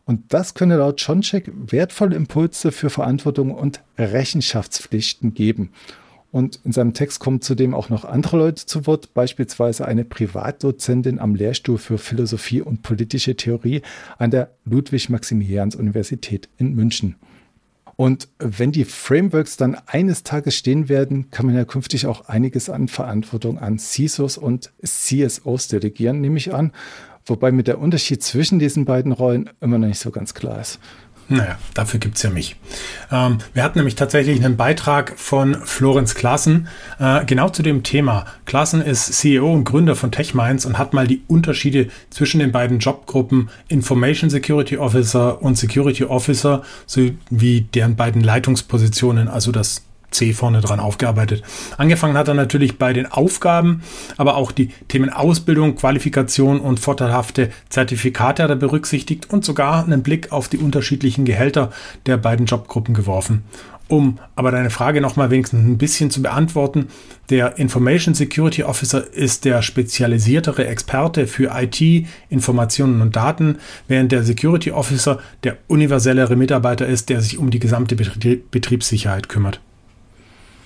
Und 0.05 0.35
das 0.35 0.55
könne 0.55 0.78
laut 0.78 1.01
Schoncheck 1.01 1.51
wertvolle 1.55 2.16
Impulse 2.16 2.72
für 2.72 2.91
Verantwortung 2.91 3.53
und 3.53 3.80
Rechenschaftspflichten 3.97 5.33
geben. 5.33 5.70
Und 6.33 6.61
in 6.64 6.72
seinem 6.72 6.95
Text 6.95 7.20
kommen 7.20 7.43
zudem 7.43 7.74
auch 7.74 7.91
noch 7.91 8.07
andere 8.07 8.39
Leute 8.39 8.64
zu 8.64 8.87
Wort, 8.87 9.12
beispielsweise 9.12 9.87
eine 9.87 10.05
Privatdozentin 10.05 11.18
am 11.18 11.35
Lehrstuhl 11.35 11.76
für 11.76 11.99
Philosophie 11.99 12.62
und 12.62 12.83
politische 12.83 13.37
Theorie 13.37 13.83
an 14.16 14.30
der 14.30 14.51
Ludwig-Maximilians-Universität 14.64 16.49
in 16.57 16.74
München. 16.74 17.16
Und 17.97 18.28
wenn 18.39 18.72
die 18.72 18.87
Frameworks 18.87 19.59
dann 19.59 19.76
eines 19.87 20.22
Tages 20.22 20.57
stehen 20.57 20.89
werden, 20.89 21.30
kann 21.30 21.45
man 21.45 21.55
ja 21.55 21.66
künftig 21.66 22.07
auch 22.07 22.26
einiges 22.28 22.70
an 22.70 22.89
Verantwortung 22.89 23.59
an 23.59 23.78
CISOs 23.78 24.39
und 24.39 24.72
CSOs 24.83 25.68
delegieren, 25.68 26.22
nehme 26.22 26.39
ich 26.39 26.55
an. 26.55 26.72
Wobei 27.26 27.53
mit 27.53 27.68
der 27.68 27.78
Unterschied 27.78 28.22
zwischen 28.22 28.59
diesen 28.59 28.87
beiden 28.87 29.12
Rollen 29.12 29.51
immer 29.61 29.78
noch 29.78 29.87
nicht 29.87 30.01
so 30.01 30.11
ganz 30.11 30.33
klar 30.33 30.62
ist. 30.62 30.80
Naja, 31.29 31.59
dafür 31.75 32.01
gibt 32.01 32.16
es 32.16 32.23
ja 32.23 32.31
mich. 32.31 32.57
Ähm, 33.11 33.39
wir 33.55 33.62
hatten 33.62 33.79
nämlich 33.79 33.95
tatsächlich 33.95 34.45
einen 34.45 34.57
Beitrag 34.57 35.14
von 35.16 35.55
Florenz 35.64 36.14
Klassen 36.14 36.68
äh, 36.99 37.25
genau 37.25 37.49
zu 37.49 37.62
dem 37.62 37.83
Thema. 37.83 38.27
Klassen 38.45 38.83
ist 38.83 39.12
CEO 39.12 39.53
und 39.53 39.64
Gründer 39.64 39.97
von 39.97 40.12
TechMinds 40.12 40.66
und 40.66 40.79
hat 40.79 40.93
mal 40.93 41.07
die 41.07 41.23
Unterschiede 41.29 41.89
zwischen 42.11 42.41
den 42.41 42.53
beiden 42.53 42.79
Jobgruppen 42.79 43.49
Information 43.68 44.31
Security 44.31 44.77
Officer 44.77 45.41
und 45.41 45.57
Security 45.57 46.05
Officer 46.05 46.62
sowie 46.87 47.66
deren 47.75 47.97
beiden 47.97 48.23
Leitungspositionen, 48.23 49.29
also 49.29 49.53
das 49.53 49.83
C 50.12 50.32
vorne 50.32 50.60
dran 50.60 50.80
aufgearbeitet. 50.80 51.42
Angefangen 51.76 52.16
hat 52.16 52.28
er 52.28 52.34
natürlich 52.34 52.78
bei 52.78 52.92
den 52.92 53.10
Aufgaben, 53.10 53.82
aber 54.16 54.36
auch 54.36 54.52
die 54.52 54.68
Themen 54.88 55.10
Ausbildung, 55.10 55.76
Qualifikation 55.76 56.60
und 56.60 56.80
vorteilhafte 56.80 57.50
Zertifikate 57.68 58.42
hat 58.44 58.50
er 58.50 58.56
berücksichtigt 58.56 59.30
und 59.30 59.44
sogar 59.44 59.84
einen 59.84 60.02
Blick 60.02 60.32
auf 60.32 60.48
die 60.48 60.58
unterschiedlichen 60.58 61.24
Gehälter 61.24 61.72
der 62.06 62.16
beiden 62.16 62.46
Jobgruppen 62.46 62.94
geworfen. 62.94 63.44
Um 63.92 64.18
aber 64.36 64.50
deine 64.52 64.70
Frage 64.70 65.02
nochmal 65.02 65.30
wenigstens 65.30 65.66
ein 65.66 65.76
bisschen 65.76 66.10
zu 66.10 66.22
beantworten, 66.22 66.86
der 67.28 67.58
Information 67.58 68.14
Security 68.14 68.62
Officer 68.62 69.12
ist 69.12 69.44
der 69.44 69.60
spezialisiertere 69.60 70.66
Experte 70.66 71.26
für 71.26 71.50
IT, 71.54 72.06
Informationen 72.30 73.02
und 73.02 73.14
Daten, 73.14 73.58
während 73.88 74.10
der 74.10 74.22
Security 74.22 74.70
Officer 74.70 75.18
der 75.44 75.58
universellere 75.68 76.36
Mitarbeiter 76.36 76.86
ist, 76.86 77.10
der 77.10 77.20
sich 77.20 77.36
um 77.36 77.50
die 77.50 77.58
gesamte 77.58 77.94
Betriebssicherheit 77.94 79.28
kümmert. 79.28 79.60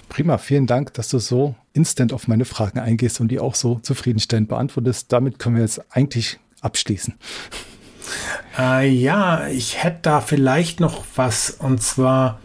Prima, 0.09 0.39
vielen 0.39 0.67
Dank, 0.67 0.95
dass 0.95 1.09
du 1.09 1.19
so 1.19 1.55
instant 1.73 2.13
auf 2.13 2.29
meine 2.29 2.45
Fragen 2.45 2.79
eingehst 2.79 3.21
und 3.21 3.29
die 3.29 3.41
auch 3.41 3.55
so 3.55 3.81
zufriedenstellend 3.81 4.49
beantwortest. 4.49 5.13
Damit 5.13 5.39
können 5.39 5.57
wir 5.57 5.63
jetzt 5.63 5.83
eigentlich 5.91 6.39
abschließen. 6.61 7.15
Äh, 8.59 8.89
ja, 8.89 9.49
ich 9.49 9.83
hätte 9.83 9.99
da 10.03 10.21
vielleicht 10.21 10.81
noch 10.81 11.05
was 11.17 11.51
und 11.51 11.83
zwar 11.83 12.39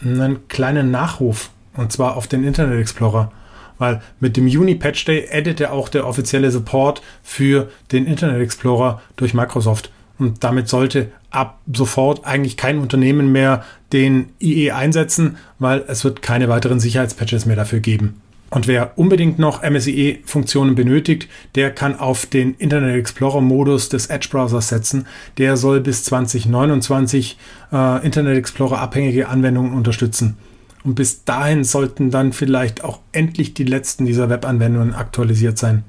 einen 0.00 0.48
kleinen 0.48 0.90
Nachruf 0.90 1.50
und 1.76 1.92
zwar 1.92 2.16
auf 2.16 2.26
den 2.26 2.44
Internet 2.44 2.80
Explorer. 2.80 3.32
Weil 3.78 4.02
mit 4.18 4.36
dem 4.36 4.48
Juni 4.48 4.74
Patch 4.74 5.04
Day 5.04 5.28
addete 5.32 5.70
auch 5.70 5.88
der 5.88 6.06
offizielle 6.06 6.50
Support 6.50 7.00
für 7.22 7.70
den 7.92 8.06
Internet 8.06 8.42
Explorer 8.42 9.00
durch 9.16 9.34
Microsoft. 9.34 9.90
Und 10.18 10.42
damit 10.44 10.68
sollte 10.68 11.10
ab 11.30 11.60
sofort 11.72 12.24
eigentlich 12.26 12.56
kein 12.56 12.78
Unternehmen 12.78 13.30
mehr 13.30 13.64
den 13.92 14.30
IE 14.40 14.72
einsetzen, 14.72 15.36
weil 15.58 15.84
es 15.86 16.04
wird 16.04 16.22
keine 16.22 16.48
weiteren 16.48 16.80
Sicherheitspatches 16.80 17.46
mehr 17.46 17.56
dafür 17.56 17.80
geben. 17.80 18.20
Und 18.50 18.66
wer 18.66 18.96
unbedingt 18.96 19.38
noch 19.38 19.62
MSIE-Funktionen 19.62 20.74
benötigt, 20.74 21.28
der 21.54 21.70
kann 21.70 21.98
auf 21.98 22.24
den 22.24 22.54
Internet 22.54 22.96
Explorer-Modus 22.96 23.90
des 23.90 24.06
Edge-Browsers 24.06 24.68
setzen. 24.68 25.06
Der 25.36 25.58
soll 25.58 25.80
bis 25.80 26.04
2029 26.04 27.36
äh, 27.72 28.04
Internet 28.06 28.38
Explorer-abhängige 28.38 29.28
Anwendungen 29.28 29.74
unterstützen. 29.74 30.38
Und 30.82 30.94
bis 30.94 31.24
dahin 31.24 31.64
sollten 31.64 32.10
dann 32.10 32.32
vielleicht 32.32 32.82
auch 32.82 33.00
endlich 33.12 33.52
die 33.52 33.64
letzten 33.64 34.06
dieser 34.06 34.30
Web-Anwendungen 34.30 34.94
aktualisiert 34.94 35.58
sein. 35.58 35.84